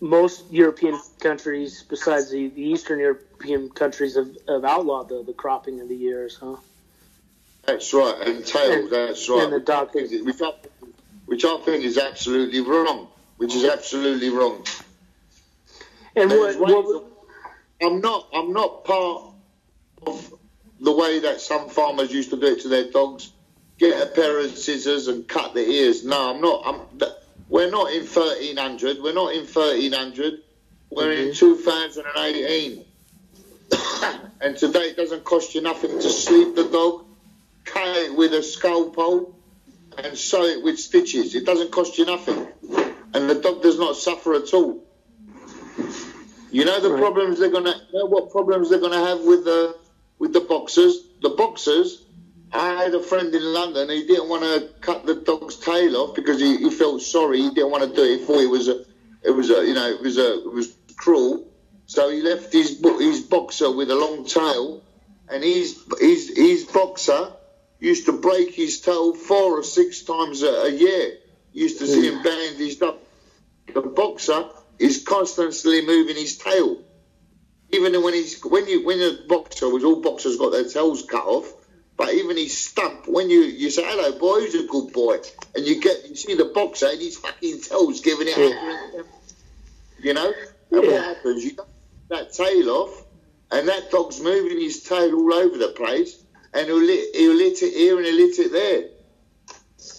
Most 0.00 0.50
European 0.50 0.98
countries, 1.18 1.84
besides 1.88 2.30
the, 2.30 2.48
the 2.48 2.62
Eastern 2.62 3.00
European 3.00 3.68
countries, 3.68 4.14
have, 4.14 4.30
have 4.48 4.64
outlawed 4.64 5.08
the, 5.08 5.24
the 5.24 5.32
cropping 5.32 5.80
of 5.80 5.88
the 5.88 6.00
ears, 6.04 6.38
huh? 6.40 6.56
That's 7.64 7.92
right, 7.92 8.14
and 8.26 8.46
tail. 8.46 8.72
And- 8.72 8.90
that's 8.90 9.28
right. 9.28 9.42
and 9.42 9.52
the 9.52 9.60
dog 9.60 9.90
which, 9.92 10.10
I, 10.12 10.22
which 10.22 10.42
which 11.26 11.44
I 11.44 11.58
think 11.58 11.84
is 11.84 11.98
absolutely 11.98 12.60
wrong. 12.60 13.08
Which 13.36 13.54
is 13.54 13.64
absolutely 13.64 14.30
wrong. 14.30 14.64
And 16.18 16.30
what, 16.30 16.58
what 16.58 17.04
I'm 17.80 18.00
not. 18.00 18.28
I'm 18.34 18.52
not 18.52 18.84
part 18.84 19.22
of 20.06 20.34
the 20.80 20.92
way 20.92 21.20
that 21.20 21.40
some 21.40 21.68
farmers 21.68 22.12
used 22.12 22.30
to 22.30 22.36
do 22.36 22.46
it 22.46 22.60
to 22.62 22.68
their 22.68 22.90
dogs. 22.90 23.32
Get 23.78 24.02
a 24.02 24.06
pair 24.06 24.40
of 24.40 24.56
scissors 24.58 25.06
and 25.06 25.28
cut 25.28 25.54
the 25.54 25.60
ears. 25.60 26.04
No, 26.04 26.34
I'm 26.34 26.40
not. 26.40 26.62
I'm. 26.66 27.08
We're 27.48 27.70
not 27.70 27.92
in 27.92 28.04
1300. 28.04 28.98
We're 29.00 29.14
not 29.14 29.32
in 29.32 29.46
1300. 29.46 30.40
We're 30.90 31.12
in 31.12 31.34
2018. 31.34 32.84
and 34.40 34.56
today 34.56 34.90
it 34.90 34.96
doesn't 34.96 35.24
cost 35.24 35.54
you 35.54 35.60
nothing 35.60 35.90
to 35.90 36.10
sleep 36.10 36.56
the 36.56 36.64
dog, 36.64 37.04
cut 37.64 37.96
it 37.96 38.16
with 38.16 38.32
a 38.34 38.42
scalpel, 38.42 39.34
and 39.96 40.16
sew 40.16 40.44
it 40.44 40.62
with 40.62 40.78
stitches. 40.78 41.34
It 41.34 41.46
doesn't 41.46 41.70
cost 41.70 41.98
you 41.98 42.06
nothing, 42.06 42.48
and 43.14 43.30
the 43.30 43.36
dog 43.40 43.62
does 43.62 43.78
not 43.78 43.96
suffer 43.96 44.34
at 44.34 44.52
all. 44.52 44.84
You 46.50 46.64
know 46.64 46.80
the 46.80 46.90
Right. 46.90 47.00
problems 47.00 47.38
they're 47.38 47.50
gonna. 47.50 47.74
You 47.92 47.98
know 48.00 48.06
what 48.06 48.30
problems 48.30 48.70
they're 48.70 48.78
gonna 48.78 49.04
have 49.04 49.20
with 49.20 49.44
the 49.44 49.76
with 50.18 50.32
the 50.32 50.40
boxers. 50.40 51.00
The 51.20 51.30
boxers. 51.30 51.98
I 52.52 52.82
had 52.84 52.94
a 52.94 53.02
friend 53.02 53.34
in 53.34 53.42
London. 53.52 53.90
He 53.90 54.04
didn't 54.04 54.28
want 54.28 54.42
to 54.44 54.66
cut 54.80 55.04
the 55.04 55.14
dog's 55.14 55.56
tail 55.56 55.96
off 55.96 56.14
because 56.14 56.40
he, 56.40 56.56
he 56.56 56.70
felt 56.70 57.02
sorry. 57.02 57.40
He 57.42 57.50
didn't 57.50 57.70
want 57.70 57.84
to 57.84 57.94
do 57.94 58.02
it. 58.02 58.20
He 58.20 58.24
thought 58.24 58.40
it 58.40 58.46
was 58.50 58.68
a, 58.68 58.76
it 59.22 59.30
was 59.32 59.50
a, 59.50 59.66
you 59.66 59.74
know, 59.74 59.86
it 59.90 60.00
was 60.00 60.16
a, 60.16 60.38
it 60.44 60.52
was 60.52 60.74
cruel. 60.96 61.44
So 61.86 62.08
he 62.08 62.22
left 62.22 62.52
his 62.52 62.80
his 63.00 63.20
boxer 63.22 63.70
with 63.70 63.90
a 63.90 63.96
long 63.96 64.24
tail, 64.24 64.82
and 65.28 65.44
his 65.44 65.78
his 66.00 66.32
his 66.34 66.64
boxer 66.64 67.32
used 67.80 68.06
to 68.06 68.12
break 68.12 68.54
his 68.54 68.80
tail 68.80 69.14
four 69.14 69.58
or 69.58 69.62
six 69.62 70.02
times 70.02 70.42
a, 70.42 70.48
a 70.48 70.70
year. 70.70 71.12
Used 71.52 71.78
to 71.80 71.86
see 71.86 72.06
him 72.08 72.22
bandaged 72.22 72.82
up. 72.82 72.98
The 73.74 73.82
boxer 73.82 74.46
is 74.78 75.04
constantly 75.04 75.82
moving 75.82 76.16
his 76.16 76.36
tail. 76.36 76.78
Even 77.70 78.00
when 78.02 78.14
he's 78.14 78.40
when 78.44 78.66
you 78.68 78.84
when 78.84 79.00
a 79.00 79.12
boxer, 79.26 79.68
which 79.68 79.84
all 79.84 80.00
boxers 80.00 80.36
got 80.36 80.52
their 80.52 80.64
tails 80.64 81.02
cut 81.02 81.24
off, 81.24 81.52
but 81.96 82.14
even 82.14 82.36
his 82.36 82.56
stump, 82.56 83.06
when 83.06 83.28
you 83.28 83.40
you 83.42 83.70
say 83.70 83.82
hello 83.84 84.18
boy, 84.18 84.40
who's 84.40 84.54
a 84.54 84.62
good 84.64 84.92
boy, 84.92 85.18
and 85.54 85.66
you 85.66 85.80
get 85.80 86.08
you 86.08 86.16
see 86.16 86.34
the 86.34 86.46
boxer 86.46 86.86
and 86.86 87.00
his 87.00 87.16
fucking 87.18 87.60
tails 87.60 88.00
giving 88.00 88.28
it, 88.28 88.38
Yeah. 88.38 89.02
you 89.98 90.14
know, 90.14 90.32
and 90.72 90.84
Yeah. 90.84 90.90
what 90.90 91.04
happens? 91.04 91.44
You 91.44 91.52
cut 91.54 91.68
that 92.10 92.32
tail 92.32 92.70
off, 92.70 93.04
and 93.50 93.68
that 93.68 93.90
dog's 93.90 94.20
moving 94.20 94.58
his 94.60 94.82
tail 94.82 95.14
all 95.14 95.34
over 95.34 95.58
the 95.58 95.68
place, 95.68 96.16
and 96.54 96.68
he'll 96.68 96.78
lit, 96.78 97.14
he'll 97.14 97.34
lit 97.34 97.62
it 97.62 97.74
here 97.74 97.98
and 97.98 98.06
he'll 98.06 98.16
lit 98.16 98.38
it 98.38 98.52
there. 98.52 98.84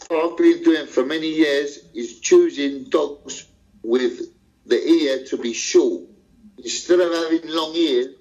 What 0.08 0.32
I've 0.32 0.38
been 0.38 0.64
doing 0.64 0.88
for 0.88 1.06
many 1.06 1.28
years 1.28 1.78
is 1.94 2.20
choosing 2.20 2.86
dogs 2.86 3.46
with 3.84 4.22
the 4.70 4.88
ear 4.88 5.26
to 5.26 5.38
be 5.38 5.54
short. 5.54 6.04
Instead 6.58 7.00
of 7.00 7.12
having 7.12 7.50
long 7.50 7.74
ears, 7.76 8.16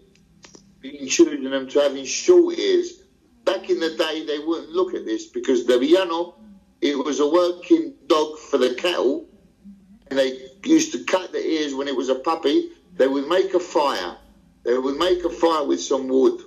been 0.80 1.08
choosing 1.08 1.44
them 1.44 1.68
to 1.68 1.80
having 1.80 2.04
short 2.04 2.58
ears. 2.58 3.02
Back 3.44 3.70
in 3.70 3.80
the 3.80 3.96
day, 3.96 4.24
they 4.24 4.38
wouldn't 4.38 4.70
look 4.70 4.94
at 4.94 5.04
this 5.04 5.26
because 5.26 5.66
the 5.66 5.78
Villano, 5.78 6.36
it 6.80 6.96
was 6.96 7.20
a 7.20 7.28
working 7.28 7.94
dog 8.06 8.38
for 8.38 8.58
the 8.58 8.74
cattle, 8.74 9.26
and 10.08 10.18
they 10.18 10.38
used 10.64 10.92
to 10.92 11.04
cut 11.04 11.32
the 11.32 11.44
ears 11.44 11.74
when 11.74 11.88
it 11.88 11.96
was 11.96 12.08
a 12.08 12.14
puppy. 12.16 12.70
They 12.96 13.08
would 13.08 13.28
make 13.28 13.54
a 13.54 13.60
fire. 13.60 14.16
They 14.64 14.76
would 14.76 14.96
make 14.96 15.24
a 15.24 15.30
fire 15.30 15.66
with 15.66 15.80
some 15.80 16.08
wood, 16.08 16.40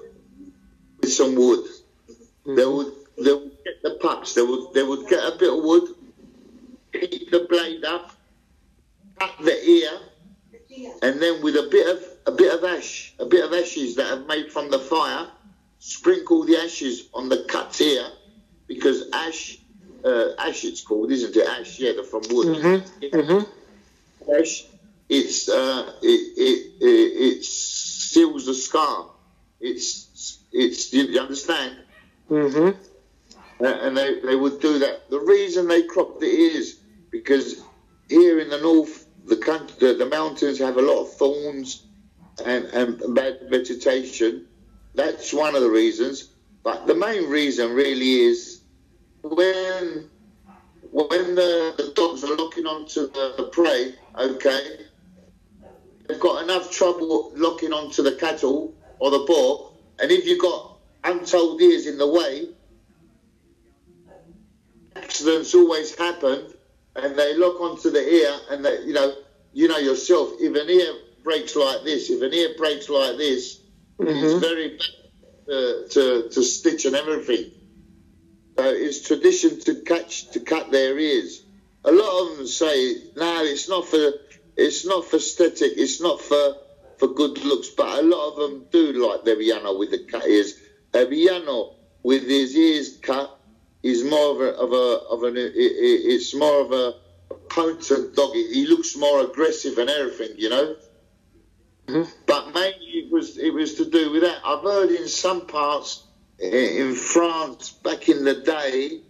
with 1.02 1.12
some 1.12 1.36
wood. 1.36 1.66
Mm-hmm. 2.46 2.56
They 2.56 2.66
would 2.66 2.94
they 3.18 3.34
would 3.34 3.58
get 3.64 3.82
the 3.84 3.98
pups. 4.02 4.34
They 4.34 4.42
would 4.42 4.74
they 4.74 4.84
would 4.84 5.08
get 5.08 5.24
a 5.24 5.38
bit 5.38 5.54
of 5.54 5.64
wood, 5.64 5.96
heat 6.94 7.32
the 7.32 7.46
blade 7.50 7.84
up, 7.84 8.12
cut 9.20 9.34
the 9.44 9.70
ear, 9.70 9.92
and 11.02 11.22
then 11.22 11.42
with 11.44 11.56
a 11.56 11.68
bit 11.72 11.88
of 11.96 12.04
a 12.28 12.32
bit 12.32 12.54
of 12.54 12.64
ash, 12.64 13.14
a 13.20 13.26
bit 13.26 13.44
of 13.44 13.54
ashes 13.54 13.96
that 13.96 14.08
have 14.08 14.26
made 14.28 14.52
from 14.52 14.70
the 14.70 14.80
fire, 14.80 15.28
sprinkle 15.80 16.44
the 16.46 16.58
ashes 16.58 17.10
on 17.14 17.30
the 17.30 17.44
cut 17.48 17.80
ear, 17.82 18.06
because 18.68 19.10
ash, 19.14 19.58
uh, 20.06 20.30
ash 20.38 20.64
it's 20.64 20.82
called, 20.82 21.12
isn't 21.12 21.36
it? 21.36 21.48
Ash, 21.48 21.80
yeah, 21.80 21.94
from 22.10 22.22
wood. 22.30 22.48
Mhm. 22.48 22.84
Mhm. 23.02 23.48
Ash, 24.40 24.66
it's 25.10 25.50
uh, 25.50 25.94
it, 26.02 26.08
it 26.38 26.72
it 26.80 27.38
it 27.38 27.44
seals 27.46 28.46
the 28.46 28.54
scar. 28.54 29.10
It's 29.60 30.40
it's 30.52 30.94
you 30.94 31.20
understand? 31.20 31.78
Mhm. 32.30 32.76
Uh, 33.60 33.66
and 33.66 33.96
they, 33.96 34.20
they 34.22 34.36
would 34.36 34.60
do 34.60 34.80
that. 34.80 35.08
The 35.12 35.20
reason 35.20 35.68
they 35.68 35.84
cropped 35.84 36.24
ears 36.24 36.78
because 37.12 37.62
here 38.10 38.40
in 38.40 38.50
the 38.50 38.58
north, 38.60 39.01
the 39.26 39.36
the, 39.80 39.94
the 39.94 40.06
mountains 40.06 40.60
have 40.60 40.78
a 40.78 40.82
lot 40.82 41.02
of 41.02 41.14
thorns 41.14 41.86
and, 42.46 42.66
and 42.66 43.16
bad 43.16 43.40
vegetation. 43.50 44.48
That's 44.96 45.34
one 45.34 45.56
of 45.56 45.62
the 45.62 45.70
reasons. 45.70 46.30
But 46.64 46.88
the 46.88 46.96
main 46.96 47.30
reason 47.30 47.74
really 47.74 48.22
is 48.22 48.62
when 49.24 50.10
when 50.92 51.36
the, 51.36 51.74
the 51.78 51.94
dogs 51.96 52.24
are 52.24 52.36
locking 52.36 52.66
onto 52.66 53.10
the, 53.12 53.34
the 53.38 53.44
prey, 53.46 53.96
okay, 54.18 54.86
they've 56.08 56.20
got 56.20 56.44
enough 56.44 56.70
trouble 56.70 57.32
locking 57.36 57.72
onto 57.72 58.04
the 58.04 58.12
cattle 58.14 58.74
or 59.00 59.10
the 59.10 59.20
boar, 59.20 59.72
and 60.00 60.12
if 60.12 60.26
you've 60.26 60.42
got 60.42 60.78
untold 61.06 61.62
ears 61.62 61.88
in 61.88 61.98
the 61.98 62.08
way, 62.08 62.50
accidents 64.98 65.56
always 65.56 65.96
happen, 65.96 66.54
and 66.96 67.18
they 67.18 67.36
lock 67.36 67.60
onto 67.62 67.90
the 67.90 68.02
ear, 68.08 68.34
and 68.50 68.66
they, 68.66 68.82
you 68.82 68.94
know, 68.94 69.14
you 69.54 69.68
know 69.68 69.78
yourself. 69.78 70.32
If 70.40 70.56
an 70.56 70.70
ear 70.70 70.94
breaks 71.24 71.56
like 71.56 71.84
this, 71.84 72.10
if 72.10 72.22
an 72.22 72.34
ear 72.34 72.50
breaks 72.58 72.90
like 72.90 73.18
this, 73.18 73.60
it's 74.00 74.34
Mhm. 74.34 74.40
very 74.40 74.70
bad 74.70 74.90
uh, 75.50 75.88
to 75.90 76.30
to 76.30 76.44
stitch 76.44 76.86
and 76.86 76.96
everything. 76.96 77.46
So 78.58 78.66
it's 78.66 79.02
tradition 79.02 79.60
to 79.62 79.76
catch 79.76 80.30
to 80.32 80.40
cut 80.40 80.72
their 80.72 80.98
ears. 80.98 81.42
A 81.84 81.92
lot 81.92 82.22
of 82.22 82.38
them 82.38 82.48
say, 82.48 82.96
"No, 83.16 83.44
it's 83.44 83.68
not 83.68 83.88
for 83.88 84.14
it's 84.58 84.86
not 84.86 85.06
for 85.06 85.18
aesthetic. 85.18 85.74
It's 85.78 86.00
not 86.02 86.22
for 86.22 86.56
for 86.98 87.08
good 87.08 87.44
looks." 87.44 87.70
But 87.70 88.00
a 88.00 88.08
lot 88.08 88.30
of 88.30 88.36
them 88.38 88.68
do 88.72 88.94
like 88.94 89.24
their 89.24 89.36
Villano 89.38 89.74
with 89.78 89.92
the 89.92 90.00
cut 90.00 90.28
ears. 90.28 90.54
A 90.94 91.06
Villano 91.06 91.72
with 92.04 92.24
his 92.24 92.56
ears 92.56 92.98
cut 93.02 93.32
is 93.84 94.04
more 94.04 94.32
of 94.36 94.42
a 94.42 94.54
of 94.58 94.72
a 94.74 95.00
of 95.10 95.24
an 95.24 95.38
it, 95.38 95.54
it, 95.56 96.02
it's 96.14 96.34
more 96.36 96.62
of 96.62 96.72
a 96.72 96.94
pointed 97.50 98.16
dog. 98.16 98.34
He 98.34 98.54
he 98.54 98.68
looks 98.68 98.96
more 98.96 99.22
aggressive 99.22 99.78
and 99.78 99.90
everything, 99.90 100.36
you 100.38 100.50
know. 100.50 100.76
Mhm. 101.88 102.08
But 102.26 102.54
mainly 102.54 102.86
it 103.06 103.12
was 103.12 103.38
it 103.38 103.54
was 103.54 103.76
to 103.76 103.90
do 103.90 104.12
with 104.12 104.22
that. 104.24 104.40
I've 104.46 104.64
heard 104.64 104.92
in 104.92 105.08
some 105.08 105.48
parts 105.48 106.04
in 106.40 106.96
France 106.96 107.72
back 107.72 108.10
in 108.10 108.24
the 108.24 108.36
day 108.36 109.02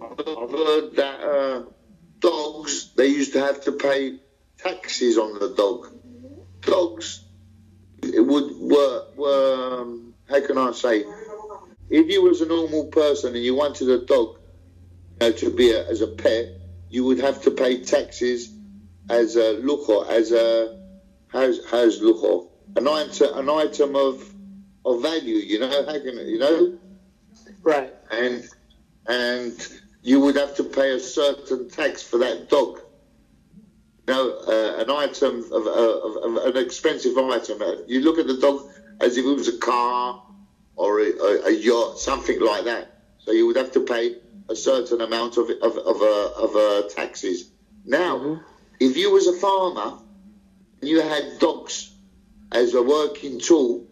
I've 0.00 0.50
heard 0.50 0.96
that 0.96 1.20
uh, 1.20 1.62
dogs 2.20 2.92
they 2.96 3.06
used 3.06 3.32
to 3.34 3.40
have 3.40 3.64
to 3.64 3.72
pay 3.72 4.18
taxes 4.58 5.18
on 5.18 5.38
the 5.38 5.54
dog. 5.54 5.88
Dogs 6.62 7.24
it 8.02 8.20
would 8.20 8.56
were 8.58 9.04
were 9.16 9.80
um, 9.82 10.14
how 10.28 10.44
can 10.46 10.58
I 10.58 10.72
say? 10.72 11.04
If 11.90 12.08
you 12.08 12.22
was 12.22 12.40
a 12.40 12.46
normal 12.46 12.84
person 12.86 13.34
and 13.34 13.44
you 13.44 13.56
wanted 13.56 13.90
a 13.90 13.98
dog 14.06 14.38
you 15.20 15.28
know, 15.28 15.32
to 15.32 15.50
be 15.50 15.72
a, 15.72 15.88
as 15.88 16.00
a 16.00 16.06
pet, 16.06 16.46
you 16.88 17.04
would 17.04 17.18
have 17.18 17.42
to 17.42 17.50
pay 17.50 17.82
taxes 17.82 18.52
as 19.08 19.34
a 19.36 19.54
lujo, 19.54 20.08
as 20.08 20.30
a 20.30 20.80
how's 21.28 21.64
how's 21.68 22.00
lujo, 22.00 22.48
an 22.76 22.86
item 22.86 23.38
an 23.38 23.50
item 23.50 23.96
of 23.96 24.32
of 24.84 25.02
value. 25.02 25.34
You 25.34 25.58
know, 25.60 25.84
how 25.84 25.92
can 25.92 26.16
you 26.28 26.38
know? 26.38 26.78
Right. 27.62 27.92
and 28.10 28.48
and 29.08 29.68
you 30.02 30.20
would 30.20 30.36
have 30.36 30.56
to 30.56 30.64
pay 30.64 30.92
a 30.92 31.00
certain 31.00 31.68
tax 31.68 32.02
for 32.02 32.18
that 32.18 32.48
dog. 32.48 32.80
You 34.06 34.14
know, 34.14 34.38
uh, 34.46 34.82
an 34.82 34.90
item 34.90 35.44
of, 35.52 35.66
of, 35.66 36.36
of 36.38 36.54
an 36.56 36.64
expensive 36.64 37.18
item. 37.18 37.60
Uh, 37.60 37.82
You 37.86 38.00
look 38.00 38.18
at 38.18 38.26
the 38.28 38.38
dog 38.38 38.70
as 39.00 39.16
if 39.16 39.24
it 39.24 39.28
was 39.28 39.48
a 39.48 39.58
car 39.58 40.22
or 40.80 41.00
a, 41.00 41.10
a, 41.28 41.32
a 41.48 41.52
yacht, 41.52 41.98
something 42.00 42.40
like 42.40 42.64
that. 42.66 42.88
So 43.18 43.32
you 43.32 43.46
would 43.46 43.56
have 43.56 43.72
to 43.72 43.82
pay 43.82 44.16
a 44.50 44.56
certain 44.56 45.00
amount 45.02 45.38
of 45.38 45.50
of 45.62 45.78
of, 45.78 46.02
uh, 46.02 46.30
of 46.46 46.56
uh, 46.56 46.82
taxes. 46.90 47.38
Now, 47.86 48.18
Mhm. 48.18 48.42
if 48.80 48.96
you 48.96 49.10
was 49.12 49.26
a 49.28 49.34
farmer 49.46 49.90
and 50.80 50.90
you 50.90 51.00
had 51.00 51.40
dogs 51.40 51.76
as 52.52 52.74
a 52.74 52.82
working 52.82 53.40
tool, 53.40 53.86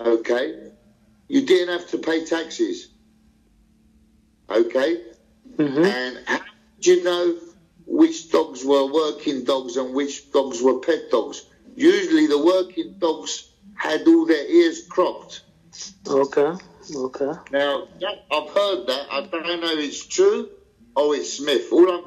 okay, 0.00 0.46
you 1.28 1.42
didn't 1.42 1.70
have 1.76 1.88
to 1.92 1.98
pay 1.98 2.24
taxes. 2.24 2.88
Okay? 4.50 4.98
hmm 5.58 5.84
And 5.84 6.18
how 6.26 6.38
did 6.78 6.86
you 6.86 7.04
know 7.04 7.36
which 7.86 8.30
dogs 8.30 8.64
were 8.64 8.86
working 8.86 9.44
dogs 9.44 9.76
and 9.78 9.94
which 9.94 10.30
dogs 10.32 10.62
were 10.62 10.80
pet 10.80 11.10
dogs? 11.10 11.44
Usually 11.76 12.28
the 12.28 12.38
working 12.38 12.96
dogs 13.00 13.44
had 13.76 14.08
all 14.08 14.26
their 14.26 14.46
ears 14.48 14.82
cropped. 14.90 15.43
Okay. 16.08 16.52
Okay. 16.94 17.32
Now, 17.50 17.86
that, 18.00 18.24
I've 18.30 18.50
heard 18.50 18.86
that. 18.88 19.06
I 19.10 19.20
don't 19.30 19.60
know 19.60 19.72
if 19.72 19.78
it's 19.78 20.06
true 20.06 20.48
or 20.96 21.14
it's 21.14 21.34
Smith. 21.38 21.68
All 21.72 21.90
I'm 21.90 22.02